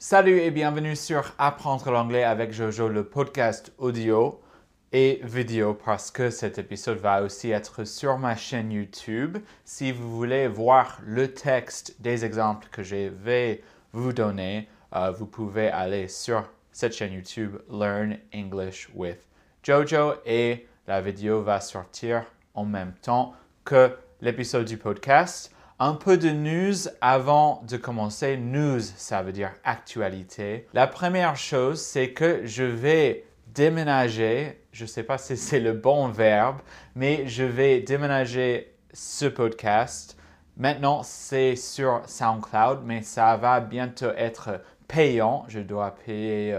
Salut 0.00 0.38
et 0.38 0.52
bienvenue 0.52 0.94
sur 0.94 1.32
Apprendre 1.38 1.90
l'anglais 1.90 2.22
avec 2.22 2.52
Jojo, 2.52 2.88
le 2.88 3.02
podcast 3.02 3.72
audio 3.78 4.40
et 4.92 5.18
vidéo 5.24 5.74
parce 5.74 6.12
que 6.12 6.30
cet 6.30 6.56
épisode 6.56 6.98
va 6.98 7.20
aussi 7.24 7.50
être 7.50 7.82
sur 7.82 8.16
ma 8.16 8.36
chaîne 8.36 8.70
YouTube. 8.70 9.38
Si 9.64 9.90
vous 9.90 10.16
voulez 10.16 10.46
voir 10.46 11.00
le 11.04 11.34
texte 11.34 12.00
des 12.00 12.24
exemples 12.24 12.68
que 12.70 12.84
je 12.84 13.08
vais 13.08 13.64
vous 13.92 14.12
donner, 14.12 14.68
euh, 14.94 15.10
vous 15.10 15.26
pouvez 15.26 15.66
aller 15.66 16.06
sur 16.06 16.48
cette 16.70 16.94
chaîne 16.94 17.14
YouTube 17.14 17.56
Learn 17.68 18.18
English 18.32 18.88
with 18.94 19.18
Jojo 19.64 20.14
et 20.24 20.68
la 20.86 21.00
vidéo 21.00 21.42
va 21.42 21.60
sortir 21.60 22.24
en 22.54 22.64
même 22.64 22.94
temps 23.02 23.34
que 23.64 23.90
l'épisode 24.20 24.64
du 24.64 24.76
podcast. 24.76 25.52
Un 25.80 25.94
peu 25.94 26.18
de 26.18 26.30
news 26.30 26.88
avant 27.00 27.62
de 27.68 27.76
commencer. 27.76 28.36
News, 28.36 28.80
ça 28.80 29.22
veut 29.22 29.30
dire 29.30 29.52
actualité. 29.62 30.66
La 30.74 30.88
première 30.88 31.36
chose, 31.36 31.80
c'est 31.80 32.10
que 32.10 32.44
je 32.44 32.64
vais 32.64 33.26
déménager. 33.54 34.60
Je 34.72 34.82
ne 34.82 34.88
sais 34.88 35.04
pas 35.04 35.18
si 35.18 35.36
c'est 35.36 35.60
le 35.60 35.74
bon 35.74 36.08
verbe, 36.08 36.56
mais 36.96 37.28
je 37.28 37.44
vais 37.44 37.78
déménager 37.78 38.74
ce 38.92 39.26
podcast. 39.26 40.16
Maintenant, 40.56 41.04
c'est 41.04 41.54
sur 41.54 42.02
SoundCloud, 42.06 42.80
mais 42.84 43.02
ça 43.02 43.36
va 43.36 43.60
bientôt 43.60 44.10
être 44.16 44.60
payant. 44.88 45.44
Je 45.46 45.60
dois 45.60 45.94
payer 45.94 46.58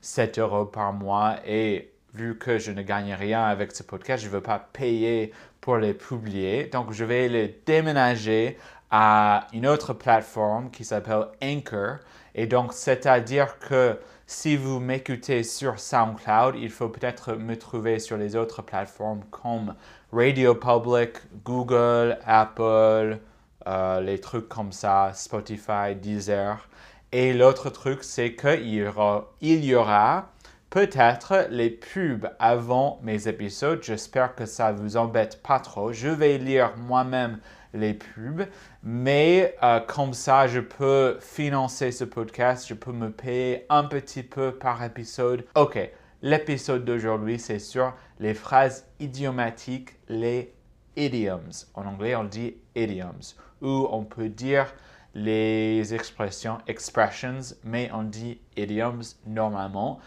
7 0.00 0.36
euh, 0.36 0.42
euros 0.42 0.64
par 0.64 0.92
mois 0.92 1.36
et 1.46 1.92
vu 2.14 2.38
que 2.38 2.58
je 2.58 2.72
ne 2.72 2.82
gagne 2.82 3.14
rien 3.14 3.44
avec 3.44 3.72
ce 3.72 3.82
podcast, 3.82 4.22
je 4.22 4.28
ne 4.28 4.34
veux 4.34 4.40
pas 4.40 4.58
payer 4.58 5.32
pour 5.60 5.76
les 5.76 5.94
publier. 5.94 6.64
Donc, 6.66 6.92
je 6.92 7.04
vais 7.04 7.28
les 7.28 7.60
déménager 7.66 8.58
à 8.90 9.46
une 9.52 9.66
autre 9.66 9.92
plateforme 9.92 10.70
qui 10.70 10.84
s'appelle 10.84 11.26
Anchor. 11.42 11.98
Et 12.34 12.46
donc, 12.46 12.72
c'est-à-dire 12.72 13.58
que 13.58 13.98
si 14.26 14.56
vous 14.56 14.78
m'écoutez 14.80 15.42
sur 15.42 15.78
SoundCloud, 15.78 16.54
il 16.56 16.70
faut 16.70 16.88
peut-être 16.88 17.34
me 17.34 17.56
trouver 17.56 17.98
sur 17.98 18.16
les 18.16 18.36
autres 18.36 18.62
plateformes 18.62 19.24
comme 19.30 19.74
Radio 20.12 20.54
Public, 20.54 21.16
Google, 21.44 22.18
Apple, 22.24 23.18
euh, 23.66 24.00
les 24.00 24.20
trucs 24.20 24.48
comme 24.48 24.72
ça, 24.72 25.12
Spotify, 25.14 25.94
Deezer. 25.94 26.68
Et 27.10 27.32
l'autre 27.32 27.70
truc, 27.70 28.04
c'est 28.04 28.34
qu'il 28.34 28.92
il 29.40 29.64
y 29.64 29.74
aura 29.74 30.30
peut-être 30.70 31.46
les 31.50 31.70
pubs 31.70 32.28
avant 32.38 32.98
mes 33.02 33.28
épisodes. 33.28 33.82
J'espère 33.82 34.34
que 34.34 34.46
ça 34.46 34.72
vous 34.72 34.96
embête 34.96 35.42
pas 35.42 35.60
trop. 35.60 35.92
Je 35.92 36.08
vais 36.08 36.38
lire 36.38 36.76
moi-même 36.76 37.38
les 37.74 37.94
pubs, 37.94 38.46
mais 38.82 39.54
euh, 39.62 39.80
comme 39.80 40.14
ça, 40.14 40.46
je 40.46 40.60
peux 40.60 41.18
financer 41.20 41.92
ce 41.92 42.04
podcast, 42.04 42.66
je 42.68 42.74
peux 42.74 42.92
me 42.92 43.10
payer 43.10 43.66
un 43.68 43.84
petit 43.84 44.22
peu 44.22 44.52
par 44.52 44.82
épisode. 44.82 45.44
Ok, 45.54 45.78
l'épisode 46.22 46.84
d'aujourd'hui, 46.84 47.38
c'est 47.38 47.58
sur 47.58 47.94
les 48.20 48.34
phrases 48.34 48.86
idiomatiques, 49.00 49.96
les 50.08 50.52
idioms. 50.96 51.66
En 51.74 51.86
anglais, 51.86 52.16
on 52.16 52.24
dit 52.24 52.56
idioms, 52.74 53.34
ou 53.60 53.88
on 53.90 54.04
peut 54.04 54.28
dire 54.28 54.72
les 55.14 55.94
expressions 55.94 56.58
expressions, 56.66 57.40
mais 57.64 57.90
on 57.92 58.02
dit 58.02 58.40
idioms 58.56 59.00
normalement. 59.26 60.00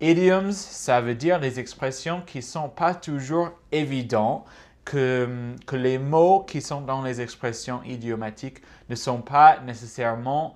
Idioms, 0.00 0.52
ça 0.52 1.00
veut 1.00 1.14
dire 1.14 1.38
les 1.38 1.58
expressions 1.58 2.20
qui 2.20 2.38
ne 2.38 2.42
sont 2.42 2.68
pas 2.68 2.94
toujours 2.94 3.50
évidentes, 3.72 4.44
que, 4.84 5.54
que, 5.66 5.74
les 5.74 5.98
mots 5.98 6.44
qui 6.46 6.60
sont 6.60 6.80
dans 6.82 7.02
les 7.02 7.20
expressions 7.20 7.82
idiomatiques 7.82 8.62
ne 8.88 8.94
sont 8.94 9.20
pas 9.22 9.58
nécessairement 9.60 10.54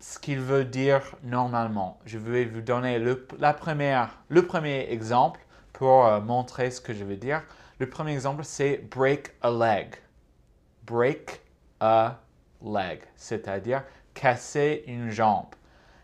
ce 0.00 0.18
qu'ils 0.18 0.40
veulent 0.40 0.70
dire 0.70 1.02
normalement. 1.22 1.98
Je 2.06 2.18
vais 2.18 2.44
vous 2.44 2.60
donner 2.60 2.98
le, 2.98 3.26
la 3.38 3.52
première, 3.52 4.18
le 4.28 4.46
premier 4.46 4.90
exemple 4.90 5.40
pour 5.72 6.06
euh, 6.06 6.20
montrer 6.20 6.70
ce 6.70 6.80
que 6.80 6.94
je 6.94 7.04
veux 7.04 7.16
dire. 7.16 7.42
Le 7.78 7.88
premier 7.88 8.12
exemple, 8.12 8.44
c'est 8.44 8.78
break 8.90 9.32
a 9.42 9.50
leg. 9.50 9.96
Break 10.86 11.40
a 11.80 12.20
leg, 12.64 13.00
c'est-à-dire 13.16 13.82
casser 14.14 14.84
une 14.86 15.10
jambe. 15.10 15.54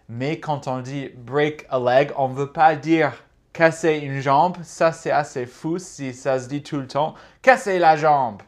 Mais 0.08 0.40
quand 0.40 0.68
on 0.68 0.80
dit 0.80 1.10
break 1.16 1.66
a 1.68 1.78
leg, 1.78 2.12
on 2.16 2.28
ne 2.28 2.34
veut 2.34 2.52
pas 2.52 2.76
dire 2.76 3.12
casser 3.52 3.98
une 3.98 4.20
jambe. 4.20 4.56
Ça, 4.62 4.92
c'est 4.92 5.10
assez 5.10 5.44
fou 5.44 5.78
si 5.78 6.14
ça 6.14 6.38
se 6.38 6.48
dit 6.48 6.62
tout 6.62 6.78
le 6.78 6.86
temps. 6.86 7.14
Casser 7.42 7.78
la 7.78 7.96
jambe. 7.96 8.42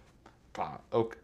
Bah, 0.56 0.80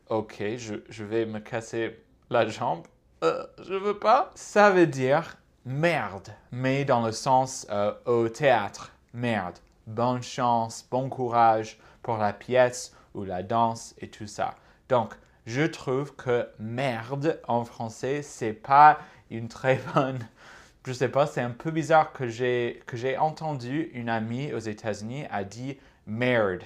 ok, 0.09 0.43
je, 0.57 1.05
vais 1.05 1.25
me 1.25 1.41
casser 1.41 1.99
la 2.31 2.47
jambe. 2.47 2.87
Euh, 3.25 3.45
je 3.67 3.75
veux 3.75 3.99
pas. 3.99 4.31
Ça 4.35 4.71
veut 4.71 4.87
dire 4.87 5.39
merde, 5.65 6.29
mais 6.53 6.85
dans 6.85 7.05
le 7.05 7.13
sens 7.13 7.67
euh, 7.71 7.93
au 8.05 8.29
théâtre. 8.29 8.93
Merde. 9.15 9.59
Bonne 9.87 10.23
chance, 10.23 10.87
bon 10.91 11.09
courage 11.09 11.79
pour 12.03 12.19
la 12.19 12.33
pièce 12.33 12.95
ou 13.15 13.25
la 13.25 13.43
danse 13.43 13.95
et 13.99 14.09
tout 14.09 14.27
ça. 14.27 14.55
Donc, 14.89 15.15
je 15.47 15.63
trouve 15.63 16.15
que 16.17 16.49
merde 16.59 17.41
en 17.47 17.65
français, 17.65 18.23
c'est 18.23 18.53
pas 18.53 18.99
une 19.31 19.48
très 19.48 19.81
bonne. 19.94 20.19
Je 20.87 20.92
sais 20.92 21.09
pas, 21.09 21.26
c'est 21.26 21.41
un 21.41 21.50
peu 21.50 21.70
bizarre 21.70 22.12
que 22.12 22.28
j'ai 22.28 23.19
entendu 23.19 23.91
une 23.92 24.09
amie 24.09 24.53
aux 24.53 24.59
États-Unis 24.59 25.25
a 25.31 25.42
dit 25.42 25.78
merde 26.06 26.62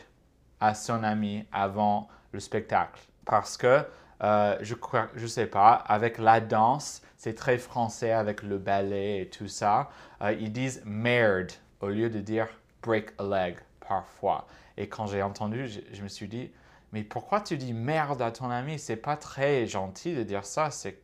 à 0.60 0.74
son 0.74 1.02
ami 1.02 1.46
avant 1.52 2.08
le 2.32 2.40
spectacle 2.40 3.00
parce 3.24 3.56
que 3.56 3.84
euh, 4.22 4.58
je 4.60 4.74
crois, 4.74 5.08
je 5.14 5.26
sais 5.26 5.46
pas, 5.46 5.72
avec 5.72 6.18
la 6.18 6.40
danse, 6.40 7.00
c'est 7.16 7.34
très 7.34 7.56
français 7.56 8.12
avec 8.12 8.42
le 8.42 8.58
ballet 8.58 9.22
et 9.22 9.28
tout 9.28 9.48
ça. 9.48 9.88
Euh, 10.20 10.32
ils 10.32 10.52
disent 10.52 10.82
merde 10.84 11.52
au 11.80 11.88
lieu 11.88 12.10
de 12.10 12.20
dire 12.20 12.48
break 12.82 13.12
a 13.18 13.22
leg 13.22 13.56
parfois. 13.80 14.46
Et 14.76 14.88
quand 14.88 15.06
j'ai 15.06 15.22
entendu, 15.22 15.68
je, 15.68 16.02
me 16.02 16.08
suis 16.08 16.28
dit, 16.28 16.50
mais 16.92 17.04
pourquoi 17.04 17.40
tu 17.40 17.56
dis 17.56 17.72
merde 17.72 18.20
à 18.20 18.32
ton 18.32 18.50
ami? 18.50 18.78
C'est 18.78 18.96
pas 18.96 19.16
très 19.16 19.66
gentil 19.66 20.14
de 20.14 20.22
dire 20.22 20.44
ça. 20.44 20.70
C'est 20.70 21.00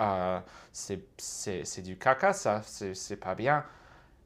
euh, 0.00 0.40
du 1.82 1.96
caca, 1.96 2.32
ça. 2.32 2.62
C'est 2.62 3.16
pas 3.16 3.34
bien. 3.34 3.64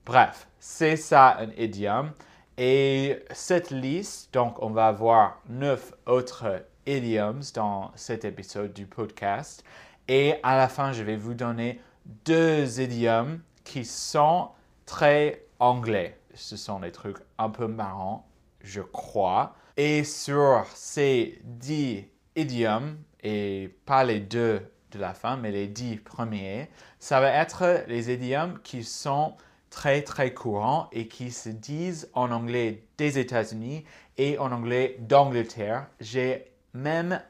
Bref, 0.05 0.49
c'est 0.59 0.97
ça 0.97 1.37
un 1.39 1.51
idiome. 1.57 2.13
Et 2.59 3.25
cette 3.31 3.71
liste, 3.71 4.33
donc 4.35 4.61
on 4.63 4.71
va 4.71 4.89
avoir 4.89 5.41
neuf 5.49 5.93
autres 6.07 6.65
idioms 6.87 7.41
dans 7.55 7.93
cet 7.95 8.25
épisode 8.25 8.73
du 8.73 8.87
podcast. 8.87 9.65
Et 10.09 10.35
à 10.43 10.57
la 10.57 10.69
fin, 10.69 10.93
je 10.93 11.03
vais 11.03 11.17
vous 11.17 11.35
donner 11.35 11.81
deux 12.25 12.81
idiomes 12.81 13.41
qui 13.65 13.85
sont 13.85 14.51
très 14.85 15.47
anglais. 15.59 16.19
Ce 16.35 16.57
sont 16.57 16.81
des 16.81 16.93
trucs 16.93 17.19
un 17.39 17.51
peu 17.51 17.67
marrants, 17.67 18.27
je 18.61 18.83
crois. 18.83 19.55
Et 19.77 20.05
sur 20.05 20.67
ces 20.75 21.41
dix 21.43 22.05
idiomes, 22.37 22.97
et 23.23 23.75
pas 23.87 24.05
les 24.05 24.21
deux 24.21 24.61
de 24.93 24.99
la 25.01 25.15
fin, 25.15 25.37
mais 25.37 25.51
les 25.51 25.67
dix 25.67 25.97
premiers, 25.97 26.69
ça 27.01 27.21
va 27.21 27.33
être 27.33 27.85
les 27.89 28.13
idiomes 28.13 28.61
qui 28.63 28.85
sont 28.85 29.35
très 29.71 30.03
très 30.03 30.33
courants 30.33 30.89
et 30.93 31.09
qui 31.09 31.33
se 31.33 31.49
disent 31.49 32.09
en 32.13 32.31
anglais 32.31 32.85
des 32.97 33.19
États-Unis 33.19 33.85
et 34.17 34.39
en 34.39 34.53
anglais 34.53 34.97
d'Angleterre. 35.01 35.89
J'ai 35.99 36.53
même 36.73 37.21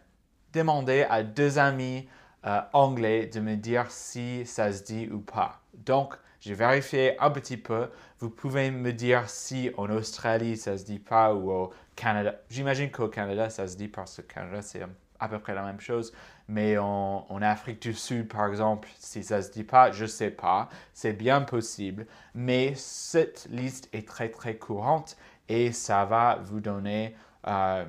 demandé 0.53 1.07
à 1.09 1.23
deux 1.23 1.59
amis 1.59 2.07
euh, 2.45 2.61
anglais 2.75 3.27
de 3.27 3.41
me 3.41 3.57
dire 3.57 3.91
si 3.91 4.45
ça 4.45 4.71
se 4.71 4.83
dit 4.83 5.09
ou 5.11 5.21
pas. 5.21 5.63
Donc, 5.73 6.15
j'ai 6.41 6.53
vérifié 6.53 7.19
un 7.21 7.31
petit 7.31 7.57
peu. 7.57 7.89
Vous 8.19 8.29
pouvez 8.29 8.71
me 8.71 8.93
dire 8.93 9.31
si 9.31 9.71
en 9.79 9.89
Australie 9.89 10.59
ça 10.59 10.77
se 10.77 10.85
dit 10.85 10.99
pas 10.99 11.33
ou 11.33 11.51
au 11.51 11.73
Canada. 11.97 12.35
J'imagine 12.51 12.91
qu'au 12.91 13.09
Canada 13.09 13.51
ça 13.51 13.67
se 13.67 13.77
dit 13.77 13.89
parce 13.89 14.17
que 14.17 14.23
Canada 14.23 14.63
c'est 14.63 14.83
à 15.21 15.29
peu 15.29 15.39
près 15.39 15.55
la 15.55 15.63
même 15.63 15.81
chose. 15.81 16.13
Mais 16.49 16.77
en, 16.79 17.25
Afrique 17.43 17.81
du 17.81 17.95
Sud, 17.95 18.29
par 18.29 18.47
exemple, 18.47 18.89
si 18.99 19.23
ça 19.23 19.43
se 19.43 19.51
dit 19.51 19.65
pas, 19.65 19.91
je 19.91 20.07
sais 20.07 20.31
pas. 20.31 20.69
C'est 20.93 21.13
bien 21.13 21.41
possible. 21.43 22.07
Mais 22.35 22.75
cette 22.75 23.47
liste 23.51 23.89
est 23.93 24.07
très 24.07 24.31
très 24.31 24.57
courante 24.57 25.17
et 25.49 25.73
ça 25.73 26.05
va 26.05 26.39
vous 26.43 26.61
donner 26.61 27.17
euh, 27.47 27.85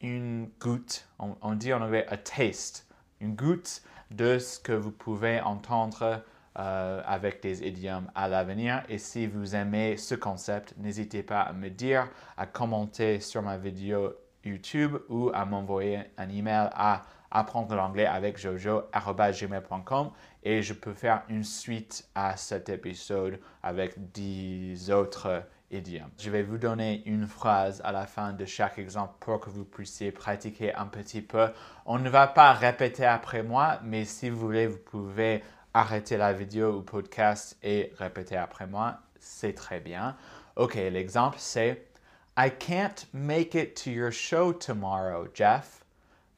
une 0.00 0.50
goutte. 0.60 1.06
On, 1.18 1.36
on 1.42 1.54
dit 1.54 1.72
en 1.72 1.82
anglais 1.82 2.06
a 2.08 2.16
taste. 2.16 2.86
Une 3.20 3.34
goutte 3.34 3.82
de 4.10 4.38
ce 4.38 4.58
que 4.58 4.72
vous 4.72 4.92
pouvez 4.92 5.40
entendre 5.40 6.22
euh, 6.58 7.00
avec 7.06 7.42
des 7.42 7.66
idiomes 7.66 8.10
à 8.14 8.28
l'avenir. 8.28 8.82
Et 8.88 8.98
si 8.98 9.26
vous 9.26 9.54
aimez 9.54 9.96
ce 9.96 10.14
concept, 10.14 10.74
n'hésitez 10.76 11.22
pas 11.22 11.40
à 11.40 11.52
me 11.52 11.70
dire, 11.70 12.08
à 12.36 12.46
commenter 12.46 13.20
sur 13.20 13.42
ma 13.42 13.56
vidéo 13.56 14.14
YouTube 14.44 14.96
ou 15.08 15.30
à 15.34 15.44
m'envoyer 15.44 16.00
un 16.16 16.28
email 16.28 16.68
à 16.72 17.04
apprendre 17.30 17.74
l'anglais 17.74 18.06
avec 18.06 18.38
jojo.gmail.com 18.38 20.10
et 20.42 20.62
je 20.62 20.72
peux 20.72 20.94
faire 20.94 21.22
une 21.28 21.44
suite 21.44 22.08
à 22.14 22.36
cet 22.36 22.68
épisode 22.68 23.38
avec 23.62 24.12
10 24.12 24.90
autres 24.90 25.44
idiomes. 25.70 26.10
Je 26.18 26.30
vais 26.30 26.42
vous 26.42 26.56
donner 26.56 27.02
une 27.04 27.26
phrase 27.26 27.82
à 27.84 27.92
la 27.92 28.06
fin 28.06 28.32
de 28.32 28.44
chaque 28.46 28.78
exemple 28.78 29.14
pour 29.20 29.40
que 29.40 29.50
vous 29.50 29.64
puissiez 29.64 30.10
pratiquer 30.12 30.74
un 30.74 30.86
petit 30.86 31.20
peu. 31.20 31.48
On 31.84 31.98
ne 31.98 32.08
va 32.08 32.26
pas 32.26 32.52
répéter 32.52 33.04
après 33.04 33.42
moi, 33.42 33.78
mais 33.84 34.04
si 34.04 34.30
vous 34.30 34.38
voulez, 34.38 34.66
vous 34.66 34.78
pouvez 34.78 35.42
arrêter 35.74 36.16
la 36.16 36.32
vidéo 36.32 36.78
ou 36.78 36.82
podcast 36.82 37.56
et 37.62 37.92
répéter 37.98 38.36
après 38.36 38.66
moi, 38.66 38.98
c'est 39.18 39.54
très 39.54 39.80
bien. 39.80 40.16
OK, 40.56 40.74
l'exemple 40.74 41.36
c'est 41.38 41.88
I 42.36 42.50
can't 42.50 43.06
make 43.12 43.54
it 43.54 43.74
to 43.82 43.90
your 43.90 44.12
show 44.12 44.52
tomorrow, 44.52 45.26
Jeff, 45.34 45.84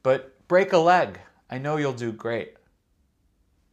but 0.03 0.33
break 0.47 0.73
a 0.73 0.79
leg. 0.79 1.19
I 1.49 1.59
know 1.59 1.77
you'll 1.77 1.93
do 1.93 2.11
great. 2.11 2.55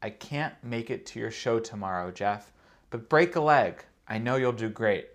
I 0.02 0.10
can't 0.10 0.54
make 0.62 0.90
it 0.90 1.06
to 1.06 1.18
your 1.18 1.30
show 1.30 1.58
tomorrow, 1.58 2.10
Jeff, 2.10 2.52
but 2.90 3.08
break 3.08 3.34
a 3.36 3.40
leg. 3.40 3.84
I 4.06 4.18
know 4.18 4.36
you'll 4.36 4.52
do 4.52 4.68
great. 4.68 5.06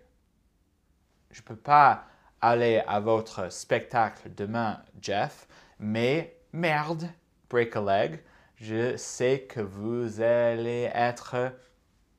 Je 1.32 1.42
peux 1.42 1.56
pas 1.56 2.04
aller 2.42 2.82
à 2.88 3.00
votre 3.00 3.50
spectacle 3.50 4.30
demain, 4.36 4.82
Jeff, 5.00 5.48
mais 5.80 6.34
merde, 6.52 7.10
break 7.50 7.76
a 7.76 7.80
leg. 7.80 8.20
Je 8.66 8.96
sais 8.96 9.42
que 9.42 9.60
vous 9.60 10.22
allez 10.22 10.90
être 10.94 11.52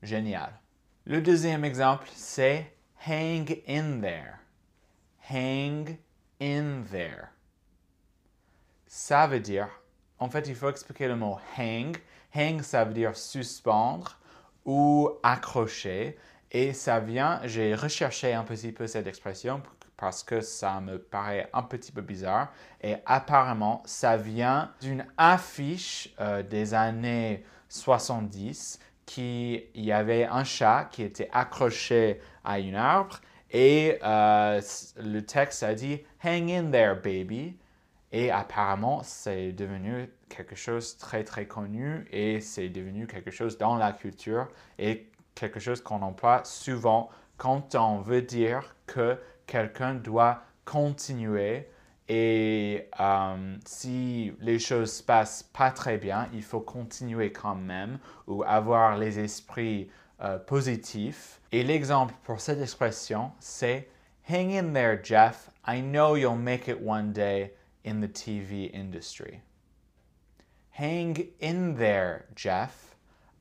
génial. 0.03 0.53
Le 1.07 1.23
deuxième 1.23 1.65
exemple, 1.65 2.07
c'est 2.15 2.71
hang 3.09 3.63
in 3.67 4.03
there. 4.03 4.41
Hang 5.31 5.97
in 6.43 6.83
there. 6.91 7.29
Ça 8.87 9.27
veut 9.27 9.41
dire, 9.41 9.71
en 10.19 10.29
fait, 10.29 10.47
il 10.47 10.55
faut 10.55 10.69
expliquer 10.69 11.09
le 11.09 11.17
mot 11.17 11.39
hang. 11.57 11.97
Hang, 12.35 12.61
ça 12.61 12.85
veut 12.85 12.93
dire 12.93 13.17
suspendre 13.17 14.19
ou 14.67 15.13
accrocher. 15.23 16.19
Et 16.51 16.75
ça 16.75 17.01
vient, 17.01 17.41
j'ai 17.45 17.75
recherché 17.75 18.35
un 18.35 18.45
petit 18.45 18.71
peu 18.71 18.87
cette 18.87 19.07
expression 19.07 19.63
parce 20.05 20.23
que 20.23 20.43
ça 20.43 20.83
me 20.83 20.99
paraît 20.99 21.49
un 21.55 21.63
petit 21.63 21.91
peu 21.91 22.03
bizarre. 22.03 22.53
Et 22.83 22.97
apparemment, 23.07 23.83
ça 23.87 24.19
vient 24.19 24.71
d'une 24.83 25.07
affiche 25.17 26.15
euh, 26.21 26.43
des 26.43 26.75
années 26.75 27.43
70 27.71 28.81
qui 29.07 29.65
il 29.75 29.83
y 29.83 29.93
avait 29.93 30.27
un 30.27 30.45
chat 30.45 30.91
qui 30.91 31.03
était 31.03 31.31
accroché 31.33 32.21
à 32.45 32.57
un 32.57 32.75
arbre 32.75 33.19
et 33.51 33.99
euh, 34.05 34.61
le 34.99 35.21
texte 35.21 35.63
a 35.63 35.75
dit 35.75 36.03
Hang 36.23 36.51
in 36.51 36.71
there, 36.71 36.97
baby. 37.03 37.57
Et 38.13 38.31
apparemment, 38.31 39.01
c'est 39.03 39.53
devenu 39.53 40.11
quelque 40.29 40.55
chose 40.55 40.99
très 40.99 41.25
très 41.25 41.47
connu 41.47 42.07
et 42.13 42.43
c'est 42.43 42.69
devenu 42.69 43.07
quelque 43.07 43.31
chose 43.31 43.57
dans 43.57 43.77
la 43.77 43.93
culture 43.93 44.49
et 44.79 45.11
quelque 45.35 45.61
chose 45.61 45.81
qu'on 45.81 46.03
emploie 46.03 46.45
souvent 46.45 47.09
quand 47.39 47.75
on 47.75 48.01
veut 48.01 48.23
dire 48.23 48.77
que 48.87 49.19
quelqu'un 49.47 49.95
doit 49.95 50.43
continuer 50.65 51.69
et 52.09 52.89
euh, 53.01 53.57
si 53.65 54.33
les 54.41 54.59
choses 54.59 54.93
se 54.93 55.03
passent 55.03 55.43
pas 55.43 55.71
très 55.71 55.97
bien, 55.97 56.29
il 56.35 56.43
faut 56.43 56.61
continuer 56.61 57.33
quand 57.33 57.55
même 57.55 57.99
ou 58.27 58.43
avoir 58.43 58.99
les 58.99 59.19
esprits 59.19 59.89
euh, 60.21 60.39
positifs. 60.39 61.41
Et 61.51 61.63
l'exemple 61.63 62.15
pour 62.25 62.41
cette 62.41 62.61
expression, 62.61 63.33
c'est 63.39 63.89
Hang 64.29 64.53
in 64.53 64.73
there, 64.73 64.99
Jeff. 65.03 65.51
I 65.67 65.81
know 65.81 66.17
you'll 66.17 66.37
make 66.37 66.69
it 66.69 66.81
one 66.81 67.13
day 67.13 67.53
in 67.85 68.01
the 68.01 68.09
TV 68.09 68.71
industry. 68.75 69.41
Hang 70.71 71.17
in 71.41 71.75
there, 71.77 72.27
Jeff. 72.35 72.97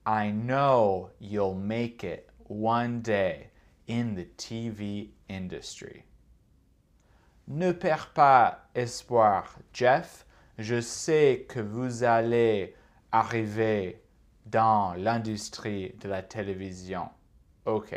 I 0.06 0.32
know 0.32 1.10
you'll 1.20 1.56
make 1.56 2.04
it 2.04 2.30
one 2.48 3.02
day 3.02 3.50
in 3.88 4.16
the 4.16 4.28
TV 4.38 5.10
industry. 5.30 6.04
Ne 7.48 7.72
perds 7.74 8.14
pas 8.14 8.70
espoir, 8.74 9.58
Jeff. 9.74 10.26
Je 10.58 10.80
sais 10.80 11.46
que 11.50 11.60
vous 11.60 12.04
allez 12.04 12.76
arriver 13.12 14.02
dans 14.46 14.94
l'industrie 14.94 15.94
de 16.00 16.08
la 16.08 16.22
télévision. 16.22 17.10
OK. 17.66 17.96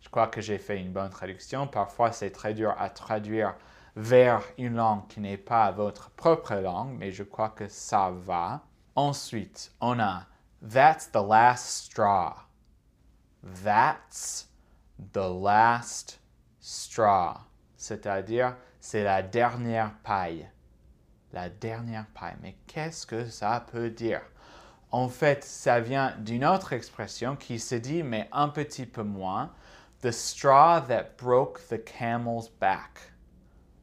Je 0.00 0.08
crois 0.10 0.26
que 0.28 0.40
j'ai 0.40 0.58
fait 0.58 0.80
une 0.80 0.92
bonne 0.92 1.10
traduction. 1.10 1.66
Parfois, 1.66 2.12
c'est 2.12 2.30
très 2.30 2.54
dur 2.54 2.74
à 2.78 2.90
traduire 2.90 3.56
vers 3.96 4.42
une 4.58 4.74
langue 4.74 5.06
qui 5.08 5.20
n'est 5.20 5.38
pas 5.38 5.70
votre 5.70 6.10
propre 6.10 6.54
langue, 6.56 6.96
mais 6.98 7.10
je 7.10 7.22
crois 7.22 7.50
que 7.50 7.68
ça 7.68 8.10
va. 8.10 8.64
Ensuite, 8.96 9.72
on 9.80 9.98
a 9.98 10.26
That's 10.62 11.06
the 11.06 11.20
last 11.20 11.66
straw. 11.84 12.46
That's 13.42 14.46
the 15.12 15.28
last 15.42 16.20
straw. 16.60 17.40
C'est-à-dire, 17.76 18.56
c'est 18.80 19.04
la 19.04 19.22
dernière 19.22 19.94
paille. 20.02 20.48
La 21.32 21.48
dernière 21.48 22.06
paille. 22.14 22.36
Mais 22.40 22.56
qu'est-ce 22.66 23.06
que 23.06 23.26
ça 23.26 23.64
peut 23.70 23.90
dire? 23.90 24.22
En 24.90 25.08
fait, 25.08 25.42
ça 25.42 25.80
vient 25.80 26.14
d'une 26.18 26.44
autre 26.44 26.72
expression 26.72 27.34
qui 27.34 27.58
se 27.58 27.74
dit, 27.74 28.02
mais 28.02 28.28
un 28.30 28.48
petit 28.48 28.86
peu 28.86 29.02
moins, 29.02 29.52
the 30.02 30.12
straw 30.12 30.80
that 30.86 31.16
broke 31.18 31.60
the 31.68 31.82
camel's 31.84 32.48
back. 32.48 33.12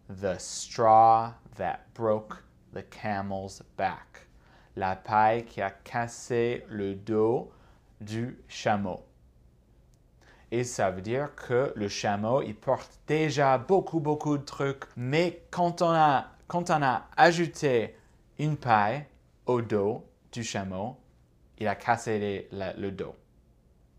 The 0.07 0.39
straw 0.39 1.33
that 1.57 1.79
broke 1.93 2.37
the 2.73 2.83
camel's 2.89 3.61
back. 3.77 4.27
La 4.75 4.95
paille 4.95 5.45
qui 5.45 5.61
a 5.61 5.69
cassé 5.69 6.65
le 6.69 6.95
dos 6.95 7.51
du 7.99 8.41
chameau. 8.47 9.05
Et 10.51 10.63
ça 10.65 10.91
veut 10.91 11.01
dire 11.01 11.33
que 11.35 11.71
le 11.75 11.87
chameau, 11.87 12.41
il 12.41 12.55
porte 12.55 12.99
déjà 13.07 13.57
beaucoup, 13.57 13.99
beaucoup 13.99 14.37
de 14.37 14.43
trucs. 14.43 14.83
Mais 14.97 15.43
quand 15.49 15.81
on 15.81 15.91
a, 15.91 16.27
quand 16.47 16.69
on 16.69 16.81
a 16.83 17.07
ajouté 17.15 17.95
une 18.37 18.57
paille 18.57 19.05
au 19.45 19.61
dos 19.61 20.05
du 20.31 20.43
chameau, 20.43 20.97
il 21.57 21.67
a 21.67 21.75
cassé 21.75 22.49
le 22.51 22.89
dos. 22.91 23.15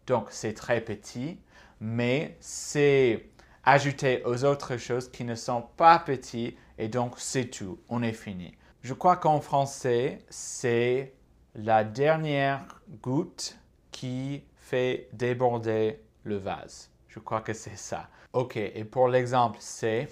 Donc, 0.06 0.26
c'est 0.31 0.52
très 0.52 0.81
petit, 0.81 1.38
mais 1.81 2.37
c'est 2.40 3.31
ajouté 3.64 4.22
aux 4.25 4.44
autres 4.44 4.76
choses 4.76 5.10
qui 5.10 5.25
ne 5.25 5.34
sont 5.34 5.62
pas 5.76 5.99
petites 5.99 6.56
et 6.78 6.88
donc 6.88 7.14
c'est 7.19 7.46
tout. 7.46 7.78
On 7.88 8.02
est 8.02 8.12
fini. 8.12 8.52
Je 8.82 8.94
crois 8.94 9.16
qu'en 9.16 9.40
français, 9.40 10.19
c'est 10.28 11.14
la 11.54 11.84
dernière 11.84 12.81
goutte 13.00 13.56
qui 13.93 14.43
fait 14.56 15.08
déborder 15.12 16.01
le 16.25 16.37
vase. 16.37 16.91
Je 17.09 17.19
crois 17.19 17.41
que 17.41 17.53
c'est 17.53 17.77
ça. 17.77 18.09
OK, 18.33 18.57
et 18.57 18.85
pour 18.85 19.09
l'exemple, 19.09 19.59
c'est 19.61 20.09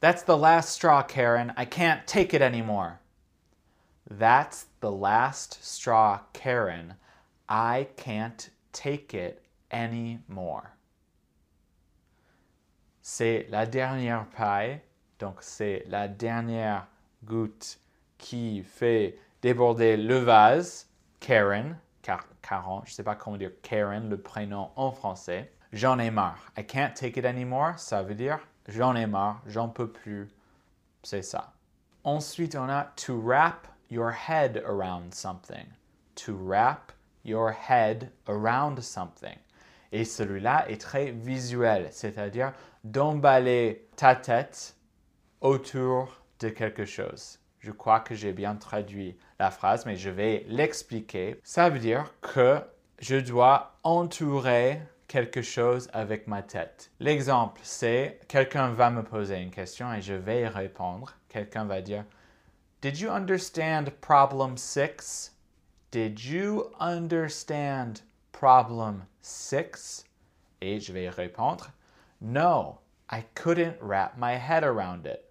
That's 0.00 0.22
the 0.22 0.36
last 0.36 0.70
straw, 0.70 1.02
Karen. 1.02 1.54
I 1.56 1.64
can't 1.64 2.06
take 2.06 2.34
it 2.34 2.42
anymore. 2.42 3.00
That's 4.10 4.66
the 4.80 4.90
last 4.90 5.64
straw, 5.64 6.20
Karen. 6.34 6.96
I 7.48 7.88
can't 7.96 8.50
take 8.72 9.14
it 9.14 9.42
anymore. 9.70 10.72
C'est 13.00 13.46
la 13.50 13.64
dernière 13.64 14.26
paille, 14.36 14.80
donc 15.18 15.36
c'est 15.40 15.84
la 15.88 16.08
dernière 16.08 16.86
goutte 17.24 17.78
qui 18.18 18.62
fait 18.62 19.18
déborder 19.40 19.96
le 19.96 20.18
vase, 20.18 20.86
Karen, 21.20 21.78
Caron, 22.42 22.82
je 22.84 22.90
ne 22.90 22.94
sais 22.94 23.02
pas 23.02 23.14
comment 23.14 23.36
dire 23.36 23.50
Karen, 23.62 24.08
le 24.08 24.20
prénom 24.20 24.70
en 24.76 24.92
français. 24.92 25.52
J'en 25.72 25.98
ai 25.98 26.10
marre. 26.10 26.52
I 26.56 26.64
can't 26.64 26.94
take 26.94 27.18
it 27.18 27.24
anymore, 27.24 27.78
ça 27.78 28.02
veut 28.02 28.14
dire 28.14 28.38
j'en 28.68 28.94
ai 28.94 29.06
marre, 29.06 29.42
j'en 29.46 29.68
peux 29.68 29.90
plus. 29.90 30.28
C'est 31.02 31.22
ça. 31.22 31.52
Ensuite, 32.04 32.54
on 32.54 32.68
a 32.68 32.92
to 32.96 33.18
wrap 33.18 33.66
your 33.90 34.12
head 34.12 34.62
around 34.66 35.14
something. 35.14 35.66
To 36.16 36.34
wrap 36.34 36.92
your 37.24 37.52
head 37.52 38.10
around 38.28 38.80
something. 38.80 39.38
Et 39.92 40.04
celui-là 40.04 40.68
est 40.68 40.80
très 40.80 41.10
visuel, 41.10 41.88
c'est-à-dire 41.92 42.52
d'emballer 42.82 43.86
ta 43.96 44.16
tête 44.16 44.76
autour 45.40 46.20
de 46.40 46.48
quelque 46.48 46.84
chose. 46.84 47.38
Je 47.60 47.70
crois 47.70 48.00
que 48.00 48.14
j'ai 48.14 48.32
bien 48.32 48.56
traduit 48.56 49.16
la 49.44 49.50
phrase, 49.50 49.84
mais 49.84 49.96
je 49.96 50.08
vais 50.08 50.46
l'expliquer. 50.48 51.38
Ça 51.44 51.68
veut 51.68 51.78
dire 51.78 52.10
que 52.22 52.62
je 52.98 53.16
dois 53.16 53.76
entourer 53.82 54.80
quelque 55.06 55.42
chose 55.42 55.90
avec 55.92 56.26
ma 56.26 56.42
tête. 56.42 56.90
L'exemple, 56.98 57.60
c'est 57.62 58.20
quelqu'un 58.26 58.70
va 58.70 58.88
me 58.88 59.02
poser 59.02 59.36
une 59.36 59.50
question 59.50 59.92
et 59.92 60.00
je 60.00 60.14
vais 60.14 60.48
répondre. 60.48 61.12
Quelqu'un 61.28 61.66
va 61.66 61.82
dire 61.82 62.06
Did 62.80 62.98
you 62.98 63.10
understand 63.10 63.90
problem 64.00 64.56
6? 64.56 65.36
Did 65.90 66.18
you 66.24 66.70
understand 66.80 68.00
problem 68.32 69.04
6? 69.20 70.06
Et 70.62 70.80
je 70.80 70.90
vais 70.90 71.10
répondre 71.10 71.70
No, 72.22 72.78
I 73.12 73.24
couldn't 73.34 73.76
wrap 73.82 74.16
my 74.16 74.38
head 74.38 74.64
around 74.64 75.04
it. 75.04 75.22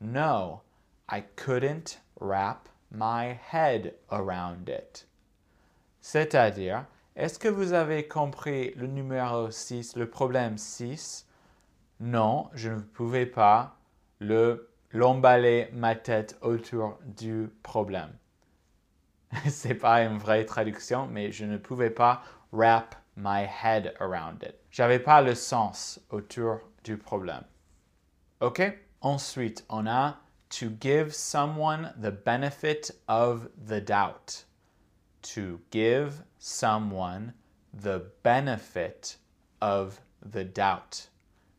No, 0.00 0.62
I 1.08 1.24
couldn't 1.34 1.98
wrap 2.20 2.68
my 2.92 3.38
head 3.52 3.94
around 4.10 4.68
it. 4.68 5.08
C'est-à-dire, 6.00 6.84
est-ce 7.16 7.38
que 7.38 7.48
vous 7.48 7.72
avez 7.72 8.06
compris 8.06 8.72
le 8.74 8.86
numéro 8.86 9.50
6, 9.50 9.96
le 9.96 10.08
problème 10.08 10.58
6 10.58 11.26
Non, 12.00 12.50
je 12.54 12.70
ne 12.70 12.80
pouvais 12.80 13.26
pas 13.26 13.76
le, 14.18 14.70
l'emballer 14.90 15.68
ma 15.72 15.94
tête 15.94 16.38
autour 16.42 16.98
du 17.04 17.50
problème. 17.62 18.12
c'est 19.48 19.74
pas 19.74 20.02
une 20.02 20.18
vraie 20.18 20.44
traduction, 20.44 21.06
mais 21.06 21.32
je 21.32 21.44
ne 21.44 21.56
pouvais 21.56 21.90
pas 21.90 22.22
wrap 22.52 22.94
my 23.16 23.46
head 23.62 23.94
around 24.00 24.42
it. 24.42 24.54
J'avais 24.70 24.98
pas 24.98 25.22
le 25.22 25.34
sens 25.34 26.00
autour 26.10 26.60
du 26.84 26.96
problème. 26.96 27.44
OK? 28.40 28.62
Ensuite, 29.00 29.64
on 29.68 29.86
a 29.86 30.16
to 30.52 30.68
give 30.68 31.14
someone 31.14 31.92
the 31.96 32.10
benefit 32.10 32.90
of 33.08 33.48
the 33.56 33.80
doubt. 33.80 34.44
To 35.34 35.60
give 35.70 36.22
someone 36.38 37.32
the 37.72 38.02
benefit 38.22 39.16
of 39.62 40.00
the 40.20 40.44
doubt. 40.44 41.08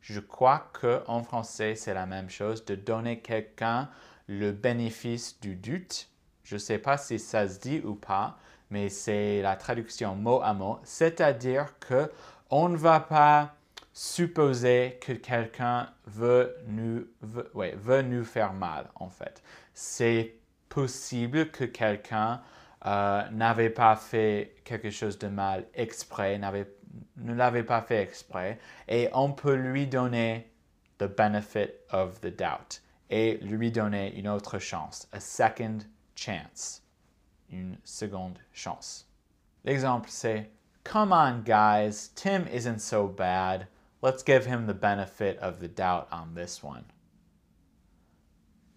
Je 0.00 0.20
crois 0.20 0.70
que 0.72 1.02
en 1.08 1.22
français, 1.24 1.74
c'est 1.74 1.94
la 1.94 2.06
même 2.06 2.30
chose, 2.30 2.64
de 2.64 2.76
donner 2.76 3.20
quelqu'un 3.20 3.88
le 4.28 4.52
bénéfice 4.52 5.40
du 5.40 5.56
doute. 5.56 6.08
Je 6.44 6.54
ne 6.54 6.60
sais 6.60 6.78
pas 6.78 6.96
si 6.96 7.18
ça 7.18 7.48
se 7.48 7.58
dit 7.58 7.80
ou 7.84 7.94
pas, 7.94 8.38
mais 8.70 8.88
c'est 8.90 9.42
la 9.42 9.56
traduction 9.56 10.14
mot 10.14 10.40
à 10.42 10.54
mot, 10.54 10.78
c'est-à-dire 10.84 11.78
que 11.80 12.12
on 12.50 12.68
ne 12.68 12.76
va 12.76 13.00
pas 13.00 13.56
supposer 13.94 14.98
que 15.00 15.12
quelqu'un 15.12 15.88
veut 16.06 16.56
nous, 16.66 17.06
veut, 17.22 18.02
nous 18.02 18.24
faire 18.24 18.52
mal, 18.52 18.90
en 18.96 19.08
fait. 19.08 19.42
C'est 19.72 20.34
possible 20.68 21.50
que 21.50 21.64
quelqu'un 21.64 22.42
euh, 22.86 23.22
n'avait 23.30 23.70
pas 23.70 23.94
fait 23.94 24.56
quelque 24.64 24.90
chose 24.90 25.16
de 25.18 25.28
mal 25.28 25.64
exprès, 25.74 26.38
ne 26.38 27.34
l'avait 27.34 27.62
pas 27.62 27.82
fait 27.82 28.02
exprès, 28.02 28.58
et 28.88 29.08
on 29.12 29.32
peut 29.32 29.54
lui 29.54 29.86
donner 29.86 30.50
the 30.98 31.06
benefit 31.06 31.70
of 31.92 32.20
the 32.20 32.36
doubt 32.36 32.82
et 33.10 33.38
lui 33.38 33.70
donner 33.70 34.12
une 34.18 34.28
autre 34.28 34.58
chance, 34.58 35.08
a 35.12 35.20
second 35.20 35.78
chance, 36.16 36.82
une 37.48 37.78
seconde 37.84 38.38
chance. 38.52 39.08
L'exemple 39.64 40.08
c'est 40.10 40.50
Come 40.82 41.12
on, 41.12 41.42
guys, 41.44 42.10
Tim 42.14 42.46
isn't 42.46 42.80
so 42.80 43.08
bad. 43.08 43.66
Let's 44.04 44.22
give 44.22 44.44
him 44.44 44.66
the 44.66 44.74
benefit 44.74 45.38
of 45.38 45.60
the 45.60 45.66
doubt 45.66 46.08
on 46.12 46.34
this 46.34 46.62
one. 46.62 46.84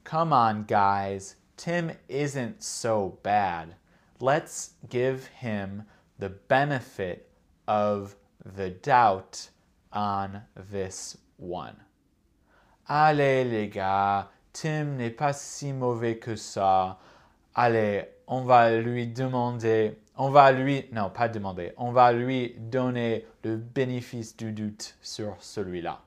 Come 0.05 0.31
on, 0.31 0.63
guys, 0.63 1.36
Tim 1.57 1.91
isn't 2.07 2.63
so 2.63 3.19
bad. 3.24 3.75
Let's 4.22 4.75
give 4.88 5.27
him 5.27 5.84
the 6.17 6.29
benefit 6.29 7.29
of 7.67 8.15
the 8.55 8.69
doubt 8.69 9.50
on 9.91 10.43
this 10.72 11.17
one. 11.36 11.75
Allez 12.89 13.43
les 13.43 13.67
gars, 13.67 14.27
Tim 14.53 14.96
n'est 14.96 15.17
pas 15.17 15.36
si 15.36 15.74
mauvais 15.74 16.22
que 16.22 16.38
ça. 16.38 16.96
Allez, 17.53 18.05
on 18.29 18.46
va 18.46 18.69
lui 18.81 19.07
demander, 19.07 19.98
on 20.17 20.29
va 20.29 20.51
lui, 20.51 20.86
non 20.91 21.09
pas 21.09 21.29
demander, 21.29 21.74
on 21.77 21.91
va 21.91 22.12
lui 22.12 22.55
donner 22.57 23.25
le 23.43 23.57
bénéfice 23.57 24.36
du 24.36 24.51
doute 24.51 24.97
sur 25.01 25.36
celui-là. 25.39 26.01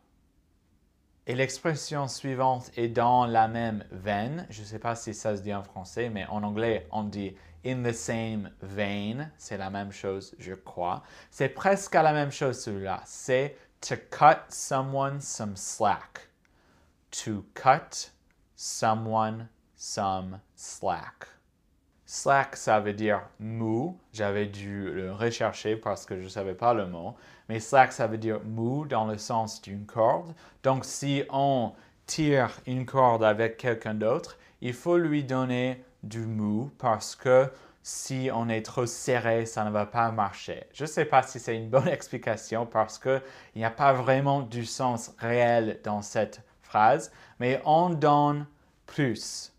Et 1.26 1.34
l'expression 1.34 2.08
suivante 2.08 2.70
est 2.76 2.88
dans 2.88 3.24
la 3.24 3.46
même 3.46 3.84
veine. 3.92 4.46
Je 4.50 4.62
ne 4.62 4.66
sais 4.66 4.78
pas 4.78 4.96
si 4.96 5.14
ça 5.14 5.36
se 5.36 5.42
dit 5.42 5.54
en 5.54 5.62
français, 5.62 6.10
mais 6.10 6.26
en 6.26 6.42
anglais, 6.42 6.88
on 6.90 7.04
dit 7.04 7.36
in 7.64 7.82
the 7.82 7.92
same 7.92 8.50
vein. 8.62 9.30
C'est 9.38 9.58
la 9.58 9.70
même 9.70 9.92
chose, 9.92 10.34
je 10.38 10.54
crois. 10.54 11.02
C'est 11.30 11.50
presque 11.50 11.94
la 11.94 12.12
même 12.12 12.32
chose 12.32 12.60
celui-là. 12.60 13.02
C'est 13.04 13.56
to 13.80 13.94
cut 14.10 14.40
someone 14.48 15.20
some 15.20 15.56
slack 15.56 16.30
to 17.10 17.44
cut 17.54 18.10
someone 18.54 19.48
some 19.76 20.40
slack. 20.54 21.26
Slack, 22.12 22.56
ça 22.56 22.80
veut 22.80 22.92
dire 22.92 23.20
mou. 23.38 23.96
J'avais 24.12 24.46
dû 24.46 24.90
le 24.90 25.12
rechercher 25.12 25.76
parce 25.76 26.04
que 26.04 26.18
je 26.18 26.24
ne 26.24 26.28
savais 26.28 26.54
pas 26.54 26.74
le 26.74 26.88
mot. 26.88 27.14
Mais 27.48 27.60
slack, 27.60 27.92
ça 27.92 28.08
veut 28.08 28.18
dire 28.18 28.40
mou 28.44 28.84
dans 28.84 29.06
le 29.06 29.16
sens 29.16 29.62
d'une 29.62 29.86
corde. 29.86 30.34
Donc, 30.64 30.84
si 30.84 31.22
on 31.30 31.70
tire 32.06 32.50
une 32.66 32.84
corde 32.84 33.22
avec 33.22 33.58
quelqu'un 33.58 33.94
d'autre, 33.94 34.38
il 34.60 34.72
faut 34.72 34.96
lui 34.96 35.22
donner 35.22 35.84
du 36.02 36.26
mou 36.26 36.72
parce 36.78 37.14
que 37.14 37.48
si 37.84 38.28
on 38.34 38.48
est 38.48 38.62
trop 38.62 38.86
serré, 38.86 39.46
ça 39.46 39.62
ne 39.62 39.70
va 39.70 39.86
pas 39.86 40.10
marcher. 40.10 40.64
Je 40.72 40.82
ne 40.82 40.88
sais 40.88 41.04
pas 41.04 41.22
si 41.22 41.38
c'est 41.38 41.56
une 41.56 41.70
bonne 41.70 41.86
explication 41.96 42.66
parce 42.66 42.98
qu'il 42.98 43.22
n'y 43.54 43.64
a 43.64 43.70
pas 43.70 43.92
vraiment 43.92 44.40
du 44.40 44.64
sens 44.64 45.14
réel 45.18 45.78
dans 45.84 46.02
cette 46.02 46.42
phrase, 46.60 47.12
mais 47.38 47.62
on 47.64 47.88
donne 47.88 48.46
plus 48.86 49.52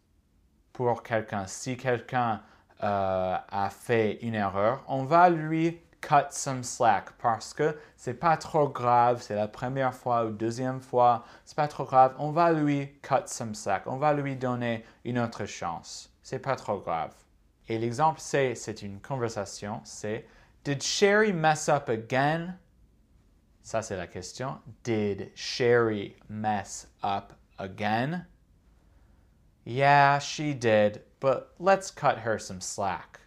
pour 0.86 1.04
quelqu'un. 1.04 1.46
Si 1.46 1.78
quelqu'un 1.78 2.42
euh, 2.84 3.38
a 3.48 3.70
fait 3.70 4.14
une 4.24 4.34
erreur, 4.34 4.84
on 4.88 5.04
va 5.04 5.30
lui 5.30 5.80
cut 6.02 6.32
some 6.32 6.64
slack 6.64 7.12
parce 7.22 7.54
que 7.54 7.78
c'est 7.96 8.16
pas 8.16 8.36
trop 8.36 8.68
grave, 8.68 9.22
c'est 9.22 9.36
la 9.36 9.48
première 9.48 9.94
fois 9.94 10.26
ou 10.26 10.32
deuxième 10.32 10.82
fois, 10.82 11.24
c'est 11.46 11.56
pas 11.56 11.68
trop 11.68 11.86
grave, 11.86 12.16
on 12.18 12.32
va 12.32 12.52
lui 12.52 12.92
cut 13.04 13.28
some 13.28 13.54
slack, 13.54 13.86
on 13.86 13.98
va 13.98 14.14
lui 14.14 14.36
donner 14.36 14.84
une 15.06 15.20
autre 15.20 15.46
chance. 15.46 16.12
C'est 16.24 16.40
pas 16.40 16.56
trop 16.56 16.80
grave. 16.80 17.14
Et 17.70 17.78
l'exemple 17.78 18.20
c'est 18.20 18.56
c'est 18.56 18.82
une 18.82 19.00
conversation, 19.02 19.82
c'est 19.84 20.26
Did 20.64 20.82
Sherry 20.82 21.32
mess 21.32 21.70
up 21.70 21.90
again? 21.90 22.56
Ça, 23.62 23.84
c'est 23.84 23.98
la 23.98 24.08
question. 24.08 24.58
Did 24.84 25.32
Sherry 25.36 26.16
mess 26.28 26.88
up 27.04 27.34
again? 27.60 28.26
Yeah, 29.66 30.20
she 30.20 30.54
did, 30.54 31.02
but 31.20 31.54
let's 31.60 31.92
cut 31.92 32.20
her 32.20 32.40
some 32.40 32.62
slack. 32.62 33.20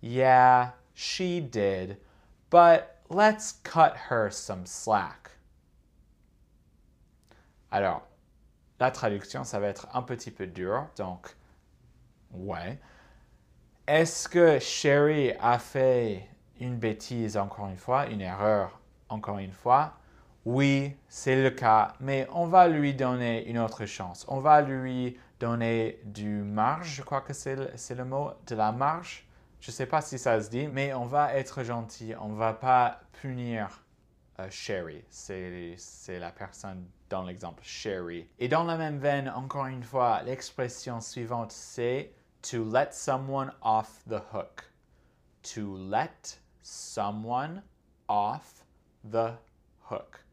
Yeah, 0.00 0.70
she 0.94 1.40
did, 1.40 1.98
but 2.48 3.02
let's 3.10 3.52
cut 3.62 3.96
her 4.08 4.30
some 4.30 4.64
slack. 4.64 5.30
Alors, 7.70 8.02
la 8.80 8.90
traduction, 8.90 9.44
ça 9.44 9.60
va 9.60 9.68
être 9.68 9.86
un 9.92 10.02
petit 10.02 10.30
peu 10.30 10.46
dur, 10.46 10.88
donc, 10.96 11.34
ouais. 12.32 12.78
Est-ce 13.86 14.28
que 14.28 14.58
Sherry 14.58 15.32
a 15.40 15.58
fait 15.58 16.28
une 16.60 16.76
bêtise 16.76 17.36
encore 17.36 17.68
une 17.68 17.76
fois, 17.76 18.06
une 18.06 18.20
erreur 18.20 18.80
encore 19.08 19.38
une 19.38 19.52
fois, 19.52 19.94
oui, 20.44 20.96
c'est 21.08 21.42
le 21.42 21.50
cas, 21.50 21.94
mais 22.00 22.26
on 22.32 22.46
va 22.46 22.68
lui 22.68 22.94
donner 22.94 23.48
une 23.48 23.58
autre 23.58 23.84
chance. 23.84 24.24
On 24.28 24.40
va 24.40 24.62
lui 24.62 25.18
donner 25.40 26.00
du 26.04 26.42
marge, 26.42 26.94
je 26.94 27.02
crois 27.02 27.20
que 27.20 27.32
c'est 27.32 27.56
le, 27.56 28.04
mot, 28.04 28.32
de 28.46 28.54
la 28.54 28.72
marge. 28.72 29.26
Je 29.60 29.70
ne 29.70 29.74
sais 29.74 29.86
pas 29.86 30.00
si 30.00 30.18
ça 30.18 30.40
se 30.40 30.50
dit, 30.50 30.68
mais 30.68 30.94
on 30.94 31.06
va 31.06 31.34
être 31.34 31.62
gentil. 31.62 32.14
On 32.20 32.28
ne 32.28 32.36
va 32.36 32.52
pas 32.52 33.00
punir 33.20 33.84
euh, 34.38 34.48
Sherry. 34.50 35.04
C'est 35.08 35.76
la 36.18 36.30
personne 36.30 36.86
dans 37.08 37.22
l'exemple, 37.22 37.62
Sherry. 37.64 38.28
Et 38.38 38.48
dans 38.48 38.64
la 38.64 38.76
même 38.76 38.98
veine, 38.98 39.28
encore 39.28 39.66
une 39.66 39.82
fois, 39.82 40.22
l'expression 40.22 41.00
suivante, 41.00 41.52
c'est 41.52 42.12
to 42.42 42.64
let 42.64 42.88
someone 42.92 43.52
off 43.62 44.02
the 44.08 44.20
hook. 44.32 44.70
To 45.54 45.76
let 45.76 46.38
someone 46.62 47.62
off 48.08 48.64
the 49.04 49.36
hook, 49.90 50.24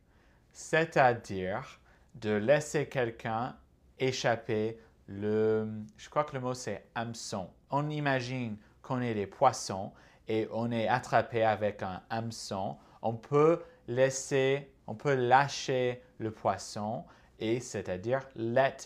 c'est-à-dire 0.52 1.80
de 2.16 2.32
laisser 2.32 2.88
quelqu'un 2.88 3.56
échapper 4.00 4.80
je 5.22 6.10
crois 6.10 6.24
que 6.24 6.34
le 6.36 6.42
mot 6.42 6.54
c'est 6.54 6.88
hameçon. 6.96 7.50
On 7.70 7.90
imagine 7.90 8.58
qu'on 8.82 9.02
est 9.02 9.14
des 9.14 9.28
poissons 9.28 9.92
et 10.28 10.48
on 10.52 10.72
est 10.72 10.88
attrapé 10.88 11.44
avec 11.44 11.84
un 11.84 12.02
hameçon. 12.10 12.78
On 13.02 13.16
peut 13.16 13.62
laisser, 13.88 14.72
on 14.88 14.96
peut 14.96 15.16
lâcher 15.16 16.02
le 16.18 16.32
poisson 16.32 17.06
et 17.40 17.60
c'est-à-dire 17.60 18.22
let 18.36 18.78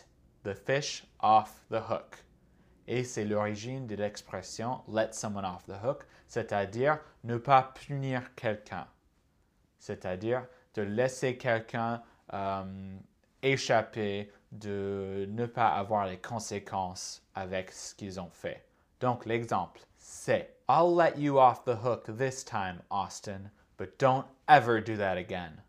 the 0.44 0.54
fish 0.54 1.06
off 1.20 1.66
the 1.70 1.82
hook. 1.90 2.24
Et 2.88 3.04
c'est 3.04 3.26
l'origine 3.26 3.86
de 3.86 3.96
l'expression 3.96 4.82
let 4.88 5.10
someone 5.12 5.46
off 5.46 5.66
the 5.66 5.84
hook, 5.84 6.04
c'est-à-dire 6.28 7.00
ne 7.24 7.38
pas 7.38 7.74
punir 7.76 8.34
quelqu'un 8.36 8.88
c'est-à-dire 9.80 10.46
de 10.74 10.82
laisser 10.82 11.38
quelqu'un 11.38 12.02
euh, 12.34 12.98
échapper, 13.42 14.32
de 14.52 15.26
ne 15.30 15.46
pas 15.46 15.70
avoir 15.70 16.06
les 16.06 16.18
conséquences 16.18 17.22
avec 17.36 17.72
ce 17.72 17.94
qu'ils 17.96 18.20
ont 18.20 18.30
fait. 18.32 18.66
Donc 19.00 19.26
l'exemple, 19.26 19.82
c'est 19.98 20.56
I'll 20.70 20.94
let 20.94 21.18
you 21.18 21.40
off 21.40 21.64
the 21.64 21.76
hook 21.84 22.06
this 22.18 22.44
time, 22.44 22.82
Austin, 22.90 23.52
but 23.78 23.98
don't 24.00 24.26
ever 24.48 24.82
do 24.82 24.98
that 24.98 25.18
again. 25.18 25.62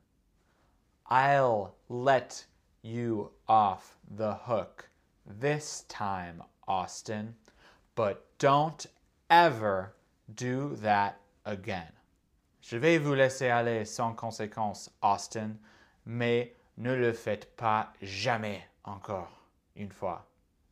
I'll 1.10 1.74
let 1.88 2.44
you 2.82 3.30
off 3.48 3.96
the 4.16 4.34
hook 4.34 4.88
this 5.26 5.84
time, 5.88 6.42
Austin, 6.66 7.34
but 7.94 8.26
don't 8.38 8.86
ever 9.30 9.94
do 10.34 10.74
that 10.76 11.20
again. 11.44 11.92
Je 12.60 12.76
vais 12.76 12.98
vous 12.98 13.14
laisser 13.14 13.48
aller 13.50 13.84
sans 13.84 14.14
conséquence, 14.14 14.90
Austin, 15.02 15.56
mais 16.04 16.54
ne 16.78 16.94
le 16.94 17.12
faites 17.12 17.54
pas 17.56 17.92
jamais 18.00 18.66
encore 18.84 19.30
une 19.76 19.92
fois. 19.92 20.26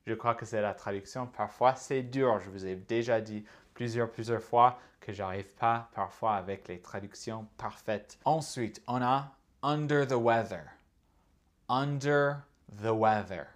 Je 0.06 0.14
crois 0.14 0.34
que 0.34 0.46
c'est 0.46 0.62
la 0.62 0.72
traduction. 0.72 1.26
Parfois, 1.26 1.74
c'est 1.74 2.02
dur. 2.02 2.38
Je 2.38 2.48
vous 2.48 2.64
ai 2.64 2.76
déjà 2.76 3.20
dit 3.20 3.44
plusieurs, 3.74 4.10
plusieurs 4.10 4.42
fois 4.42 4.78
que 5.00 5.12
j'arrive 5.12 5.52
pas 5.54 5.90
parfois 5.94 6.36
avec 6.36 6.68
les 6.68 6.80
traductions 6.80 7.46
parfaites. 7.56 8.18
Ensuite, 8.24 8.82
on 8.86 9.02
a 9.02 9.32
under 9.62 10.06
the 10.06 10.12
weather. 10.12 10.64
Under 11.68 12.36
the 12.68 12.90
weather. 12.90 13.46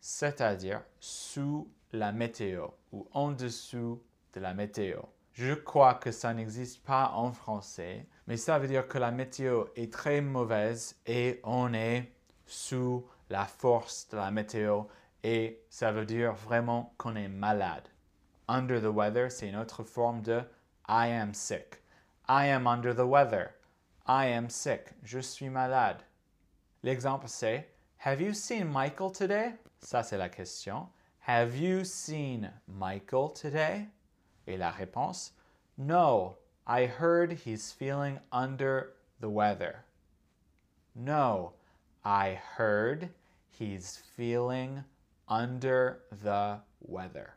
C'est-à-dire 0.00 0.82
sous 1.00 1.70
la 1.92 2.12
météo 2.12 2.68
ou 2.92 3.06
en 3.12 3.30
dessous 3.30 4.02
de 4.32 4.40
la 4.40 4.54
météo. 4.54 5.00
Je 5.34 5.52
crois 5.52 5.94
que 5.94 6.12
ça 6.12 6.32
n'existe 6.32 6.84
pas 6.84 7.10
en 7.16 7.32
français, 7.32 8.06
mais 8.28 8.36
ça 8.36 8.60
veut 8.60 8.68
dire 8.68 8.86
que 8.86 8.98
la 8.98 9.10
météo 9.10 9.64
est 9.74 9.92
très 9.92 10.20
mauvaise 10.20 10.94
et 11.06 11.40
on 11.42 11.74
est 11.74 12.12
sous 12.46 13.04
la 13.30 13.44
force 13.44 14.08
de 14.10 14.16
la 14.16 14.30
météo 14.30 14.84
et 15.24 15.60
ça 15.68 15.90
veut 15.90 16.06
dire 16.06 16.34
vraiment 16.34 16.94
qu'on 16.98 17.16
est 17.16 17.26
malade. 17.26 17.88
Under 18.46 18.80
the 18.80 18.94
weather, 18.94 19.32
c'est 19.32 19.48
une 19.48 19.56
autre 19.56 19.82
forme 19.82 20.22
de 20.22 20.40
I 20.88 21.08
am 21.08 21.34
sick. 21.34 21.82
I 22.28 22.46
am 22.50 22.68
under 22.68 22.94
the 22.94 23.04
weather. 23.04 23.54
I 24.06 24.26
am 24.26 24.48
sick. 24.48 24.94
Je 25.02 25.18
suis 25.18 25.50
malade. 25.50 26.00
L'exemple 26.84 27.26
c'est 27.26 27.74
Have 28.04 28.20
you 28.20 28.34
seen 28.34 28.66
Michael 28.68 29.10
today? 29.10 29.54
Ça 29.80 30.04
c'est 30.04 30.18
la 30.18 30.28
question. 30.28 30.86
Have 31.26 31.56
you 31.56 31.82
seen 31.82 32.52
Michael 32.68 33.32
today? 33.32 33.88
Et 34.46 34.56
la 34.56 34.70
réponse 34.70 35.32
No, 35.78 36.36
I 36.66 36.86
heard 36.86 37.32
he's 37.32 37.72
feeling 37.72 38.18
under 38.32 38.94
the 39.20 39.28
weather. 39.28 39.84
No, 40.94 41.52
I 42.04 42.38
heard 42.56 43.10
he's 43.50 43.96
feeling 44.16 44.84
under 45.28 46.02
the 46.22 46.60
weather. 46.80 47.34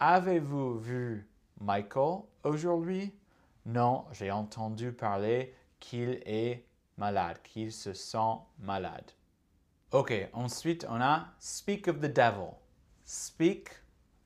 Avez-vous 0.00 0.80
vu 0.80 1.26
Michael 1.60 2.26
aujourd'hui? 2.44 3.12
Non, 3.66 4.04
j'ai 4.12 4.30
entendu 4.30 4.92
parler 4.92 5.54
qu'il 5.80 6.20
est 6.26 6.64
malade, 6.98 7.38
qu'il 7.42 7.72
se 7.72 7.92
sent 7.92 8.38
malade. 8.58 9.12
Ok, 9.92 10.12
ensuite 10.34 10.84
on 10.88 11.00
a 11.00 11.32
speak 11.38 11.86
of 11.86 12.00
the 12.00 12.08
devil. 12.08 12.58
Speak 13.04 13.70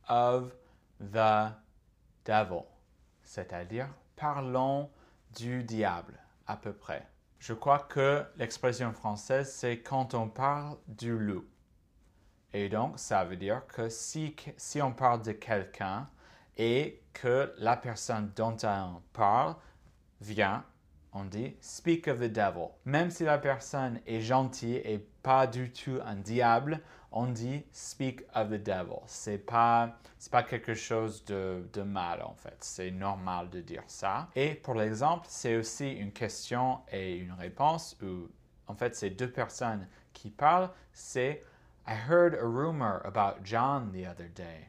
of 0.09 0.55
the 0.99 1.53
C'est-à-dire 3.23 3.89
parlons 4.17 4.91
du 5.37 5.63
diable, 5.63 6.19
à 6.47 6.57
peu 6.57 6.73
près. 6.73 7.07
Je 7.39 7.53
crois 7.53 7.79
que 7.79 8.25
l'expression 8.37 8.93
française, 8.93 9.53
c'est 9.53 9.81
quand 9.81 10.15
on 10.15 10.29
parle 10.29 10.77
du 10.89 11.17
loup. 11.17 11.47
Et 12.53 12.69
donc, 12.69 12.99
ça 12.99 13.25
veut 13.25 13.37
dire 13.37 13.67
que 13.67 13.89
si, 13.89 14.35
si 14.57 14.83
on 14.83 14.93
parle 14.93 15.23
de 15.23 15.33
quelqu'un 15.33 16.07
et 16.57 17.03
que 17.13 17.55
la 17.59 17.77
personne 17.77 18.33
dont 18.35 18.57
on 18.65 19.03
parle 19.13 19.55
vient, 20.21 20.65
on 21.19 21.25
dit 21.25 21.57
speak 21.61 22.07
of 22.07 22.21
the 22.21 22.31
devil. 22.31 22.71
Même 22.85 23.11
si 23.11 23.25
la 23.25 23.39
personne 23.39 24.01
est 24.07 24.21
gentille 24.21 24.77
et 24.77 24.99
pas 25.23 25.47
du 25.47 25.73
tout 25.73 25.99
un 26.05 26.17
diable, 26.17 26.81
on 27.11 27.27
dit 27.27 27.65
speak 27.73 28.23
of 28.35 28.51
the 28.51 28.63
devil. 28.63 29.01
C'est 29.07 29.39
pas, 29.39 29.99
c'est 30.19 30.31
pas 30.31 30.43
quelque 30.45 30.75
chose 30.75 31.25
de, 31.25 31.69
de 31.73 31.83
mal 31.83 32.23
en 32.23 32.35
fait. 32.35 32.57
C'est 32.61 32.91
normal 32.91 33.51
de 33.51 33.61
dire 33.61 33.83
ça. 33.87 34.29
Et 34.37 34.55
pour 34.55 34.75
l'exemple, 34.75 35.27
c'est 35.29 35.57
aussi 35.57 35.91
une 35.91 36.13
question 36.13 36.81
et 36.93 37.17
une 37.17 37.33
réponse 37.33 37.97
où 38.03 38.29
en 38.67 38.75
fait 38.75 38.95
c'est 38.95 39.11
deux 39.11 39.31
personnes 39.31 39.89
qui 40.13 40.31
parlent. 40.31 40.71
C'est 40.93 41.43
I 41.87 41.95
heard 41.95 42.35
a 42.35 42.47
rumor 42.47 43.01
about 43.05 43.43
John 43.43 43.91
the 43.93 44.07
other 44.07 44.29
day. 44.29 44.69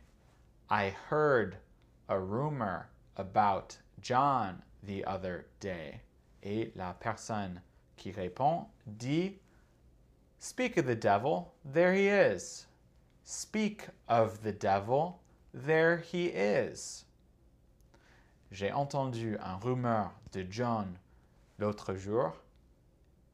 I 0.69 0.93
heard 1.09 1.57
a 2.07 2.17
rumor 2.17 2.89
about 3.17 3.77
John 4.01 4.63
the 4.81 5.03
other 5.05 5.47
day. 5.59 6.01
Et 6.43 6.71
la 6.75 6.93
personne 6.93 7.61
qui 7.97 8.11
répond 8.11 8.67
dit 8.85 9.37
Speak 10.39 10.77
of 10.77 10.85
the 10.85 10.97
devil, 10.97 11.51
there 11.65 11.93
he 11.93 12.07
is. 12.07 12.65
Speak 13.23 13.89
of 14.07 14.41
the 14.41 14.53
devil, 14.53 15.19
there 15.53 15.97
he 15.97 16.27
is. 16.27 17.05
J'ai 18.51 18.71
entendu 18.71 19.37
un 19.39 19.57
rumeur 19.57 20.11
de 20.31 20.45
John 20.49 20.97
l'autre 21.59 21.95
jour. 21.95 22.31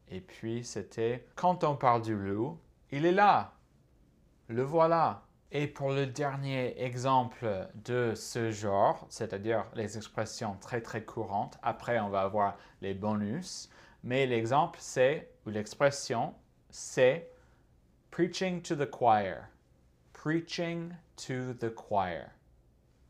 Et 0.10 0.19
puis 0.19 0.63
c'était 0.63 1.25
Quand 1.36 1.63
on 1.63 1.75
parle 1.75 2.01
du 2.01 2.15
loup, 2.15 2.60
il 2.91 3.06
est 3.06 3.12
là. 3.12 3.53
Le 4.47 4.63
voilà. 4.63 5.24
Et 5.51 5.67
pour 5.67 5.91
le 5.91 6.08
dernier 6.08 6.81
exemple 6.84 7.67
de 7.75 8.13
ce 8.15 8.51
genre, 8.51 9.05
c'est-à-dire 9.10 9.65
les 9.75 9.97
expressions 9.97 10.58
très 10.60 10.81
très 10.81 11.03
courantes, 11.03 11.58
après 11.62 11.99
on 11.99 12.10
va 12.10 12.21
avoir 12.21 12.58
les 12.81 12.93
bonus, 12.93 13.69
mais 14.03 14.25
l'exemple 14.25 14.77
c'est, 14.81 15.29
ou 15.45 15.51
l'expression 15.51 16.34
c'est 16.69 17.29
preaching 18.12 18.62
to 18.62 18.75
the 18.75 18.89
choir. 18.89 19.47
Preaching 20.13 20.93
to 21.15 21.53
the 21.53 21.73
choir. 21.73 22.25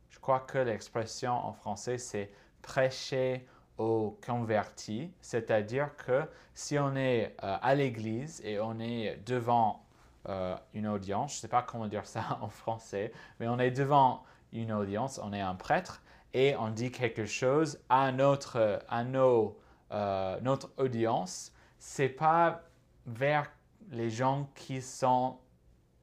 Je 0.10 0.20
crois 0.20 0.42
que 0.42 0.58
l'expression 0.58 1.32
en 1.32 1.54
français 1.54 1.98
c'est 1.98 2.32
prêcher 2.62 3.48
aux 3.78 4.20
convertis, 4.26 5.12
c'est-à-dire 5.22 5.96
que 5.98 6.24
si 6.54 6.78
on 6.80 6.96
est 6.96 7.36
euh, 7.44 7.58
à 7.62 7.76
l'église 7.76 8.42
et 8.44 8.60
on 8.60 8.80
est 8.80 9.18
devant 9.26 9.85
euh, 10.28 10.56
une 10.74 10.88
audience, 10.88 11.34
je 11.34 11.38
ne 11.38 11.42
sais 11.42 11.48
pas 11.48 11.62
comment 11.62 11.88
dire 11.88 12.06
ça 12.06 12.38
en 12.42 12.50
français, 12.50 13.12
mais 13.40 13.48
on 13.48 13.60
est 13.60 13.72
devant 13.72 14.24
une 14.52 14.72
audience, 14.72 15.20
on 15.24 15.34
est 15.34 15.42
un 15.42 15.56
prêtre 15.56 16.02
et 16.34 16.56
on 16.58 16.70
dit 16.70 16.92
quelque 16.92 17.26
chose 17.26 17.80
à 17.90 18.12
notre, 18.12 18.80
à 18.90 19.04
nos, 19.04 19.58
euh, 19.92 20.40
notre 20.42 20.72
audience, 20.78 21.54
c'est 21.78 22.10
pas 22.10 22.62
vers 23.06 23.52
les 23.92 24.10
gens 24.10 24.50
qui 24.56 24.82
sont 24.82 25.38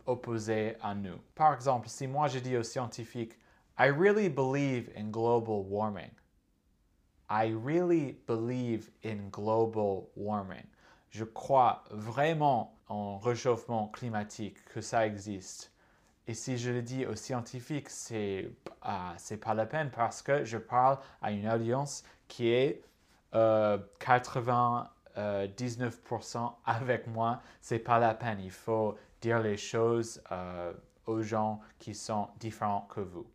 opposés 0.07 0.77
à 0.83 0.95
nous. 0.95 1.17
Par 1.35 1.55
exemple, 1.55 1.89
si 1.89 2.07
moi 2.07 2.29
je 2.29 2.39
dis 2.39 2.57
aux 2.57 2.63
scientifiques, 2.63 3.39
I 3.79 3.89
really 3.89 4.29
believe 4.29 4.91
in 4.97 5.11
global 5.11 5.65
warming. 5.69 6.11
I 7.29 7.53
really 7.53 8.19
believe 8.27 8.91
in 9.05 9.29
global 9.31 10.09
warming. 10.17 10.67
Je 11.11 11.25
crois 11.25 11.83
vraiment 11.91 12.75
en 12.93 13.19
réchauffement 13.19 13.89
climatique, 13.89 14.63
que 14.67 14.83
ça 14.83 15.07
existe. 15.07 15.73
Et 16.27 16.35
si 16.35 16.59
je 16.59 16.71
le 16.71 16.83
dis 16.83 17.07
aux 17.07 17.17
scientifiques, 17.17 17.89
c'est 17.89 18.51
ah, 18.83 19.17
pas 19.41 19.55
la 19.55 19.65
peine 19.67 19.91
parce 19.91 20.21
que 20.21 20.45
je 20.45 20.59
parle 20.59 20.99
à 21.23 21.33
une 21.33 21.49
audience 21.49 22.05
qui 22.29 22.51
est 22.51 22.83
99% 23.33 24.87
euh, 25.17 26.49
avec 26.67 27.07
moi. 27.07 27.41
C'est 27.63 27.79
pas 27.79 27.99
la 27.99 28.15
peine. 28.15 28.41
Il 28.41 28.51
faut 28.51 28.97
dire 29.23 29.41
les 29.41 29.57
choses 29.57 30.23
euh, 30.31 30.73
aux 31.07 31.23
gens 31.23 31.61
qui 31.79 31.95
sont 31.95 32.29
différents 32.39 32.87
que 32.95 33.01
vous. 33.01 33.27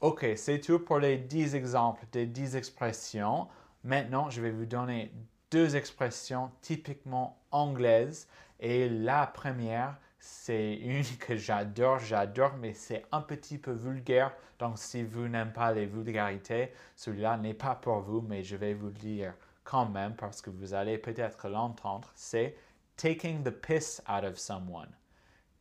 Ok, 0.00 0.26
c'est 0.36 0.60
tout 0.60 0.78
pour 0.78 1.00
les 1.00 1.18
10 1.18 1.56
exemples 1.56 2.06
des 2.12 2.24
10 2.24 2.54
expressions. 2.54 3.48
Maintenant, 3.82 4.30
je 4.30 4.40
vais 4.40 4.52
vous 4.52 4.64
donner 4.64 5.12
deux 5.50 5.76
expressions 5.76 6.50
typiquement 6.60 7.40
anglaises. 7.50 8.28
Et 8.60 8.88
la 8.88 9.26
première, 9.26 9.98
c'est 10.18 10.74
une 10.74 11.04
que 11.18 11.36
j'adore, 11.36 11.98
j'adore, 11.98 12.56
mais 12.58 12.74
c'est 12.74 13.04
un 13.12 13.22
petit 13.22 13.58
peu 13.58 13.72
vulgaire. 13.72 14.32
Donc, 14.58 14.78
si 14.78 15.02
vous 15.02 15.28
n'aimez 15.28 15.52
pas 15.52 15.72
les 15.72 15.86
vulgarités, 15.86 16.72
celui-là 16.96 17.36
n'est 17.38 17.54
pas 17.54 17.74
pour 17.74 18.00
vous, 18.00 18.20
mais 18.20 18.42
je 18.42 18.56
vais 18.56 18.74
vous 18.74 18.88
le 18.88 18.92
dire 18.92 19.34
quand 19.64 19.86
même 19.86 20.14
parce 20.16 20.42
que 20.42 20.50
vous 20.50 20.74
allez 20.74 20.98
peut-être 20.98 21.48
l'entendre. 21.48 22.10
C'est 22.14 22.56
taking 22.96 23.42
the 23.42 23.50
piss 23.50 24.02
out 24.08 24.24
of 24.24 24.38
someone. 24.38 24.90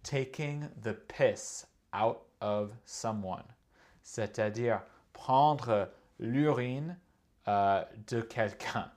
Taking 0.03 0.67
the 0.81 0.93
piss 0.93 1.67
out 1.93 2.17
of 2.41 2.71
someone. 2.85 3.45
C'est-à-dire 4.03 4.81
prendre 5.13 5.89
l'urine 6.19 6.97
euh, 7.47 7.83
de 8.07 8.21
quelqu'un. 8.21 8.91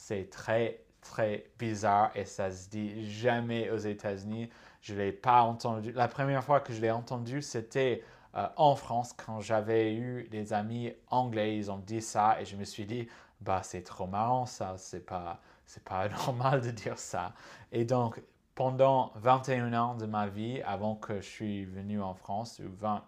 C'est 0.00 0.30
très, 0.30 0.80
très 1.02 1.44
bizarre 1.58 2.10
et 2.14 2.24
ça 2.24 2.50
se 2.50 2.70
dit 2.70 3.08
jamais 3.10 3.70
aux 3.70 3.76
États-Unis. 3.76 4.48
Je 4.80 4.94
l'ai 4.94 5.12
pas 5.12 5.42
entendu. 5.42 5.92
La 5.92 6.08
première 6.08 6.42
fois 6.42 6.60
que 6.60 6.72
je 6.72 6.80
l'ai 6.80 6.90
entendu, 6.90 7.42
c'était 7.42 8.02
euh, 8.34 8.48
en 8.56 8.76
France 8.76 9.12
quand 9.12 9.40
j'avais 9.40 9.94
eu 9.94 10.26
des 10.30 10.54
amis 10.54 10.92
anglais. 11.08 11.56
Ils 11.56 11.70
ont 11.70 11.78
dit 11.78 12.00
ça 12.00 12.40
et 12.40 12.46
je 12.46 12.56
me 12.56 12.64
suis 12.64 12.86
dit, 12.86 13.08
bah 13.42 13.60
c'est 13.62 13.82
trop 13.82 14.06
marrant 14.06 14.46
ça, 14.46 14.74
c'est 14.78 15.04
pas, 15.04 15.38
pas 15.84 16.08
normal 16.26 16.62
de 16.62 16.70
dire 16.70 16.98
ça. 16.98 17.34
Et 17.70 17.84
donc, 17.84 18.20
pendant 18.54 19.12
21 19.16 19.74
ans 19.74 19.94
de 19.94 20.06
ma 20.06 20.28
vie, 20.28 20.62
avant 20.62 20.96
que 20.96 21.20
je 21.20 21.28
suis 21.28 21.66
venu 21.66 22.00
en 22.00 22.14
France, 22.14 22.58
ou 22.64 22.70
20, 22.80 23.04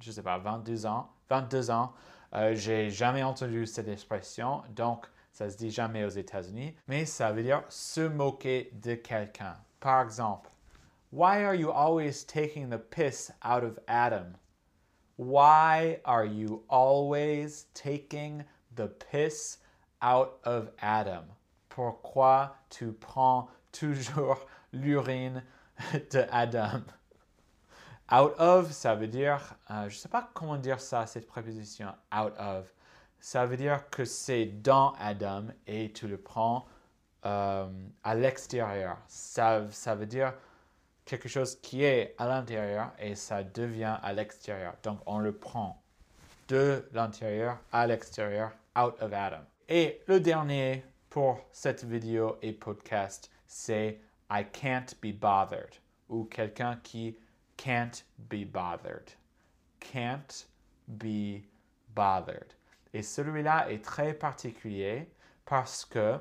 je 0.00 0.10
sais 0.10 0.22
pas, 0.22 0.38
22 0.38 0.86
ans, 0.86 1.10
22 1.28 1.70
ans, 1.70 1.92
euh, 2.34 2.54
j'ai 2.54 2.88
jamais 2.88 3.22
entendu 3.22 3.66
cette 3.66 3.88
expression. 3.88 4.62
Donc, 4.70 5.06
ça 5.32 5.50
se 5.50 5.56
dit 5.56 5.70
jamais 5.70 6.04
aux 6.04 6.10
États-Unis, 6.10 6.74
mais 6.88 7.04
ça 7.04 7.32
veut 7.32 7.42
dire 7.42 7.62
se 7.68 8.00
moquer 8.00 8.70
de 8.82 8.94
quelqu'un. 8.94 9.56
Par 9.80 10.02
exemple, 10.02 10.50
Why 11.12 11.42
are 11.42 11.56
you 11.56 11.72
always 11.72 12.22
taking 12.22 12.70
the 12.70 12.78
piss 12.78 13.32
out 13.42 13.64
of 13.64 13.80
Adam? 13.88 14.36
Why 15.16 15.98
are 16.04 16.24
you 16.24 16.62
always 16.68 17.66
taking 17.74 18.44
the 18.76 18.86
piss 18.86 19.58
out 20.00 20.38
of 20.44 20.70
Adam? 20.80 21.24
Pourquoi 21.68 22.52
tu 22.70 22.92
prends 22.92 23.48
toujours 23.72 24.46
l'urine 24.72 25.42
de 26.10 26.28
Adam? 26.30 26.84
Out 28.08 28.34
of, 28.38 28.72
ça 28.72 28.94
veut 28.94 29.08
dire, 29.08 29.56
euh, 29.70 29.88
je 29.88 29.96
ne 29.96 30.00
sais 30.00 30.08
pas 30.08 30.30
comment 30.32 30.58
dire 30.58 30.80
ça, 30.80 31.06
cette 31.06 31.26
préposition 31.26 31.92
out 32.12 32.34
of. 32.38 32.72
Ça 33.20 33.46
veut 33.46 33.56
dire 33.56 33.88
que 33.90 34.04
c'est 34.04 34.46
dans 34.46 34.94
Adam 34.98 35.44
et 35.66 35.92
tu 35.92 36.08
le 36.08 36.16
prends 36.16 36.66
euh, 37.26 37.68
à 38.02 38.14
l'extérieur. 38.14 38.96
Ça, 39.08 39.66
ça 39.70 39.94
veut 39.94 40.06
dire 40.06 40.32
quelque 41.04 41.28
chose 41.28 41.60
qui 41.60 41.84
est 41.84 42.14
à 42.18 42.26
l'intérieur 42.26 42.92
et 42.98 43.14
ça 43.14 43.42
devient 43.42 43.98
à 44.02 44.12
l'extérieur. 44.12 44.74
Donc 44.82 45.00
on 45.06 45.18
le 45.18 45.32
prend 45.32 45.82
de 46.48 46.84
l'intérieur 46.92 47.58
à 47.72 47.86
l'extérieur, 47.86 48.52
out 48.76 48.94
of 49.00 49.12
Adam. 49.12 49.44
Et 49.68 50.00
le 50.06 50.18
dernier 50.18 50.84
pour 51.10 51.38
cette 51.52 51.84
vidéo 51.84 52.38
et 52.42 52.52
podcast, 52.52 53.30
c'est 53.46 54.00
I 54.30 54.44
can't 54.52 54.94
be 55.02 55.12
bothered 55.12 55.74
ou 56.08 56.24
quelqu'un 56.24 56.78
qui 56.82 57.16
can't 57.56 58.04
be 58.18 58.44
bothered. 58.44 59.10
Can't 59.80 60.46
be 60.88 61.42
bothered. 61.94 62.54
Et 62.92 63.02
celui-là 63.02 63.70
est 63.70 63.84
très 63.84 64.14
particulier 64.14 65.10
parce 65.44 65.84
que 65.84 66.18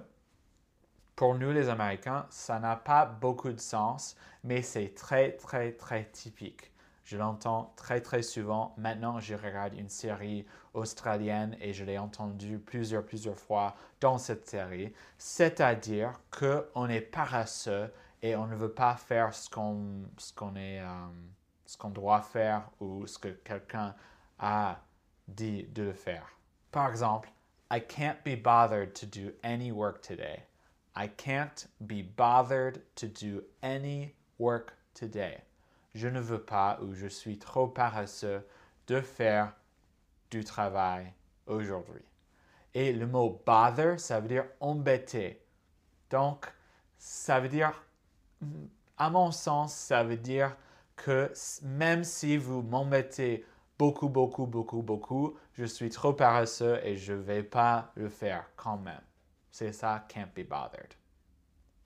pour 1.16 1.36
nous 1.36 1.52
les 1.52 1.68
Américains, 1.68 2.26
ça 2.30 2.60
n'a 2.60 2.76
pas 2.76 3.06
beaucoup 3.06 3.52
de 3.52 3.60
sens, 3.60 4.16
mais 4.44 4.62
c'est 4.62 4.94
très, 4.96 5.34
très, 5.34 5.74
très 5.74 6.06
typique. 6.06 6.72
Je 7.04 7.18
l'entends 7.18 7.74
très, 7.76 8.02
très 8.02 8.22
souvent. 8.22 8.74
Maintenant, 8.78 9.20
je 9.20 9.34
regarde 9.34 9.74
une 9.74 9.90
série 9.90 10.46
australienne 10.74 11.58
et 11.60 11.74
je 11.74 11.84
l'ai 11.84 11.98
entendu 11.98 12.60
plusieurs, 12.60 13.04
plusieurs 13.04 13.38
fois 13.38 13.76
dans 14.00 14.18
cette 14.18 14.48
série. 14.48 14.94
C'est-à-dire 15.18 16.14
qu'on 16.32 16.88
est 16.88 17.02
paresseux 17.02 17.92
et 18.22 18.36
on 18.36 18.46
ne 18.48 18.56
veut 18.56 18.72
pas 18.72 18.96
faire 18.96 19.34
ce 19.34 19.50
qu'on 19.50 20.04
qu'on 20.36 20.56
est 20.56 20.82
euh, 20.82 21.08
ce 21.66 21.78
qu'on 21.78 21.90
doit 21.90 22.22
faire 22.22 22.70
ou 22.80 23.06
ce 23.08 23.18
que 23.20 23.30
quelqu'un 23.30 23.96
a 24.38 24.80
dit 25.28 25.64
de 25.64 25.84
le 25.84 25.94
faire. 25.94 26.39
Par 26.72 26.90
exemple, 26.90 27.30
I 27.72 27.80
can't 27.80 28.24
be 28.24 28.36
bothered 28.36 28.94
to 28.96 29.06
do 29.06 29.32
any 29.44 29.72
work 29.72 30.02
today. 30.02 30.44
I 30.96 31.08
can't 31.08 31.68
be 31.88 32.02
bothered 32.02 32.82
to 32.96 33.08
do 33.08 33.44
any 33.64 34.14
work 34.38 34.74
today. 34.94 35.42
Je 35.96 36.08
ne 36.08 36.20
veux 36.20 36.42
pas 36.42 36.80
ou 36.82 36.94
je 36.94 37.08
suis 37.08 37.38
trop 37.38 37.68
paresseux 37.68 38.46
de 38.88 39.02
faire 39.02 39.54
du 40.30 40.44
travail 40.44 41.14
aujourd'hui. 41.48 42.04
Et 42.74 42.94
le 42.94 43.08
mot 43.08 43.42
bother, 43.46 44.00
ça 44.00 44.20
veut 44.20 44.28
dire 44.28 44.46
embêter. 44.60 45.42
Donc, 46.12 46.46
ça 46.98 47.40
veut 47.40 47.50
dire 47.50 47.74
à 48.98 49.10
mon 49.10 49.32
sens, 49.32 49.74
ça 49.74 50.04
veut 50.04 50.18
dire 50.18 50.56
que 50.96 51.32
même 51.64 52.04
si 52.04 52.38
vous 52.38 52.62
m'embêtez 52.62 53.46
beaucoup, 53.78 54.10
beaucoup, 54.10 54.46
beaucoup, 54.46 54.82
beaucoup, 54.82 55.38
je 55.60 55.66
suis 55.66 55.90
trop 55.90 56.14
paresseux 56.14 56.80
et 56.84 56.96
je 56.96 57.12
ne 57.12 57.18
vais 57.18 57.44
pas 57.44 57.92
le 57.96 58.08
faire 58.08 58.46
quand 58.56 58.78
même. 58.78 59.02
C'est 59.52 59.74
ça, 59.74 60.06
can't 60.08 60.30
be 60.34 60.48
bothered. 60.48 60.94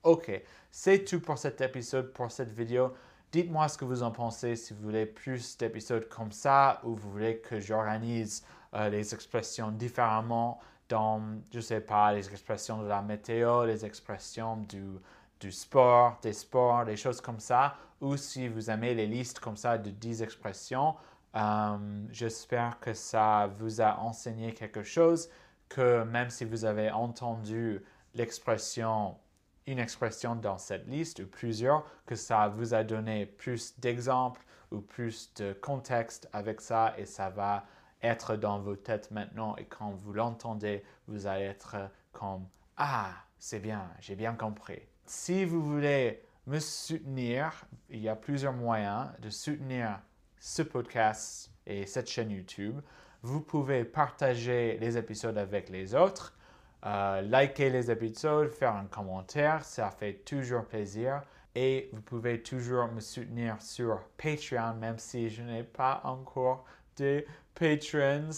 Ok, 0.04 0.30
c'est 0.70 1.04
tout 1.04 1.20
pour 1.20 1.38
cet 1.38 1.60
épisode, 1.60 2.12
pour 2.12 2.30
cette 2.30 2.52
vidéo. 2.52 2.94
Dites-moi 3.32 3.68
ce 3.68 3.76
que 3.76 3.84
vous 3.84 4.04
en 4.04 4.12
pensez, 4.12 4.54
si 4.54 4.74
vous 4.74 4.82
voulez 4.82 5.06
plus 5.06 5.58
d'épisodes 5.58 6.08
comme 6.08 6.30
ça 6.30 6.80
ou 6.84 6.94
vous 6.94 7.10
voulez 7.10 7.38
que 7.38 7.58
j'organise 7.58 8.44
euh, 8.74 8.88
les 8.90 9.12
expressions 9.12 9.72
différemment 9.72 10.60
dans, 10.88 11.20
je 11.50 11.56
ne 11.56 11.62
sais 11.62 11.80
pas, 11.80 12.12
les 12.12 12.28
expressions 12.28 12.80
de 12.80 12.86
la 12.86 13.02
météo, 13.02 13.64
les 13.64 13.84
expressions 13.84 14.58
du, 14.58 14.84
du 15.40 15.50
sport, 15.50 16.18
des 16.22 16.32
sports, 16.32 16.84
des 16.84 16.96
choses 16.96 17.20
comme 17.20 17.40
ça, 17.40 17.74
ou 18.00 18.16
si 18.16 18.46
vous 18.46 18.70
aimez 18.70 18.94
les 18.94 19.08
listes 19.08 19.40
comme 19.40 19.56
ça 19.56 19.78
de 19.78 19.90
10 19.90 20.22
expressions, 20.22 20.94
euh, 21.36 22.06
j'espère 22.10 22.78
que 22.80 22.94
ça 22.94 23.50
vous 23.58 23.80
a 23.80 23.98
enseigné 23.98 24.52
quelque 24.52 24.82
chose, 24.82 25.28
que 25.68 26.04
même 26.04 26.30
si 26.30 26.44
vous 26.44 26.64
avez 26.64 26.90
entendu 26.90 27.82
l'expression, 28.14 29.16
une 29.66 29.78
expression 29.78 30.36
dans 30.36 30.58
cette 30.58 30.86
liste 30.86 31.20
ou 31.20 31.26
plusieurs, 31.26 31.84
que 32.06 32.14
ça 32.14 32.48
vous 32.48 32.74
a 32.74 32.84
donné 32.84 33.26
plus 33.26 33.78
d'exemples 33.80 34.44
ou 34.70 34.80
plus 34.80 35.32
de 35.34 35.52
contexte 35.52 36.28
avec 36.32 36.60
ça 36.60 36.94
et 36.98 37.06
ça 37.06 37.30
va 37.30 37.64
être 38.02 38.36
dans 38.36 38.60
vos 38.60 38.76
têtes 38.76 39.10
maintenant 39.10 39.56
et 39.56 39.64
quand 39.64 39.90
vous 39.90 40.12
l'entendez, 40.12 40.84
vous 41.08 41.26
allez 41.26 41.44
être 41.44 41.76
comme 42.12 42.46
Ah, 42.76 43.12
c'est 43.38 43.60
bien, 43.60 43.90
j'ai 44.00 44.14
bien 44.14 44.34
compris. 44.34 44.82
Si 45.06 45.44
vous 45.44 45.62
voulez 45.62 46.22
me 46.46 46.60
soutenir, 46.60 47.66
il 47.88 48.00
y 48.00 48.08
a 48.08 48.16
plusieurs 48.16 48.52
moyens 48.52 49.08
de 49.20 49.30
soutenir 49.30 50.00
ce 50.44 50.62
podcast 50.62 51.50
et 51.66 51.86
cette 51.86 52.08
chaîne 52.10 52.30
YouTube. 52.30 52.80
Vous 53.22 53.40
pouvez 53.40 53.84
partager 53.84 54.76
les 54.78 54.98
épisodes 54.98 55.38
avec 55.38 55.70
les 55.70 55.94
autres, 55.94 56.36
euh, 56.84 57.22
liker 57.22 57.70
les 57.70 57.90
épisodes, 57.90 58.50
faire 58.50 58.74
un 58.74 58.84
commentaire, 58.84 59.64
ça 59.64 59.90
fait 59.90 60.24
toujours 60.24 60.66
plaisir. 60.66 61.22
Et 61.54 61.88
vous 61.92 62.02
pouvez 62.02 62.42
toujours 62.42 62.88
me 62.88 63.00
soutenir 63.00 63.62
sur 63.62 64.02
Patreon, 64.18 64.74
même 64.74 64.98
si 64.98 65.30
je 65.30 65.42
n'ai 65.42 65.62
pas 65.62 66.02
encore 66.04 66.64
de 66.98 67.24
patrons. 67.54 68.28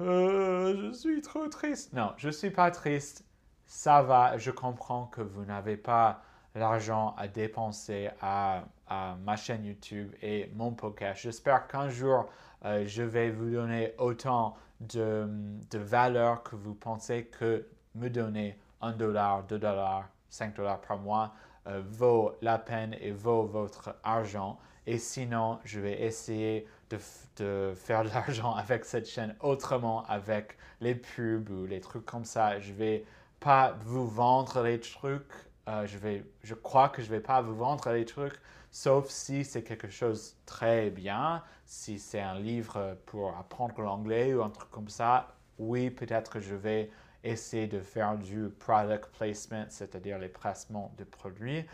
Euh, 0.00 0.90
je 0.90 0.92
suis 0.92 1.22
trop 1.22 1.46
triste. 1.46 1.94
Non, 1.94 2.12
je 2.18 2.26
ne 2.26 2.32
suis 2.32 2.50
pas 2.50 2.70
triste 2.70 3.24
ça 3.66 4.02
va, 4.02 4.38
je 4.38 4.50
comprends 4.50 5.06
que 5.06 5.20
vous 5.20 5.44
n'avez 5.44 5.76
pas 5.76 6.22
l'argent 6.54 7.14
à 7.18 7.28
dépenser 7.28 8.10
à, 8.22 8.64
ma 8.90 9.36
chaîne 9.36 9.64
YouTube 9.64 10.12
et 10.22 10.50
mon 10.54 10.72
podcast. 10.72 11.22
J'espère 11.22 11.66
qu'un 11.66 11.88
jour, 11.88 12.26
euh, 12.64 12.84
je 12.86 13.02
vais 13.02 13.30
vous 13.30 13.50
donner 13.50 13.94
autant 13.98 14.56
de, 14.80 15.26
de, 15.70 15.78
valeur 15.78 16.42
que 16.42 16.56
vous 16.56 16.74
pensez 16.74 17.24
que 17.24 17.66
me 17.94 18.08
donner 18.08 18.58
un 18.80 18.92
dollar, 18.92 19.42
deux 19.44 19.58
dollars, 19.58 20.08
cinq 20.28 20.54
dollars 20.54 20.80
par 20.80 20.98
mois 20.98 21.32
euh, 21.66 21.82
vaut 21.84 22.36
la 22.42 22.58
peine 22.58 22.94
et 23.00 23.10
vaut 23.10 23.44
votre 23.44 23.96
argent. 24.04 24.58
Et 24.86 24.98
sinon, 24.98 25.58
je 25.64 25.80
vais 25.80 26.02
essayer 26.02 26.66
de, 26.90 26.98
de 27.38 27.72
faire 27.74 28.04
de 28.04 28.08
l'argent 28.14 28.54
avec 28.54 28.84
cette 28.84 29.08
chaîne 29.08 29.34
autrement, 29.40 30.04
avec 30.06 30.56
les 30.80 30.94
pubs 30.94 31.50
ou 31.50 31.66
les 31.66 31.80
trucs 31.80 32.04
comme 32.04 32.24
ça. 32.24 32.60
Je 32.60 32.72
vais 32.72 33.04
pas 33.40 33.76
vous 33.80 34.06
vendre 34.06 34.62
les 34.62 34.78
trucs. 34.80 35.32
Euh, 35.68 35.86
je, 35.86 35.98
vais, 35.98 36.24
je 36.44 36.54
crois 36.54 36.88
que 36.88 37.02
je 37.02 37.08
vais 37.10 37.20
pas 37.20 37.42
vous 37.42 37.56
vendre 37.56 37.90
les 37.90 38.04
trucs, 38.04 38.38
sauf 38.76 39.08
si 39.08 39.42
c'est 39.42 39.62
quelque 39.62 39.88
chose 39.88 40.36
très 40.44 40.90
bien, 40.90 41.42
si 41.64 41.98
c'est 41.98 42.20
un 42.20 42.38
livre 42.38 42.98
pour 43.06 43.34
apprendre 43.34 43.80
l'anglais 43.80 44.34
ou 44.34 44.42
un 44.42 44.50
truc 44.50 44.70
comme 44.70 44.90
ça. 44.90 45.34
Oui, 45.58 45.88
peut-être 45.88 46.32
que 46.32 46.40
je 46.40 46.54
vais 46.54 46.90
essayer 47.24 47.66
de 47.68 47.80
faire 47.80 48.18
du 48.18 48.50
product 48.50 49.06
placement, 49.16 49.64
c'est-à-dire 49.70 50.18
les 50.18 50.28
placements 50.28 50.92
de 50.98 51.04
produits. 51.04 51.64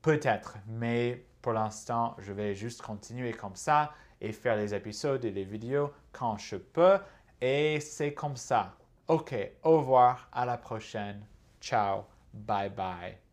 Peut-être, 0.00 0.56
mais 0.66 1.26
pour 1.42 1.52
l'instant, 1.52 2.16
je 2.20 2.32
vais 2.32 2.54
juste 2.54 2.80
continuer 2.80 3.32
comme 3.34 3.54
ça 3.54 3.92
et 4.22 4.32
faire 4.32 4.56
les 4.56 4.74
épisodes 4.74 5.22
et 5.26 5.30
les 5.30 5.44
vidéos 5.44 5.92
quand 6.10 6.38
je 6.38 6.56
peux. 6.56 6.98
Et 7.38 7.80
c'est 7.80 8.14
comme 8.14 8.36
ça. 8.36 8.74
Ok, 9.08 9.36
au 9.62 9.76
revoir, 9.80 10.30
à 10.32 10.46
la 10.46 10.56
prochaine. 10.56 11.22
Ciao, 11.60 12.04
bye 12.32 12.70
bye. 12.70 13.25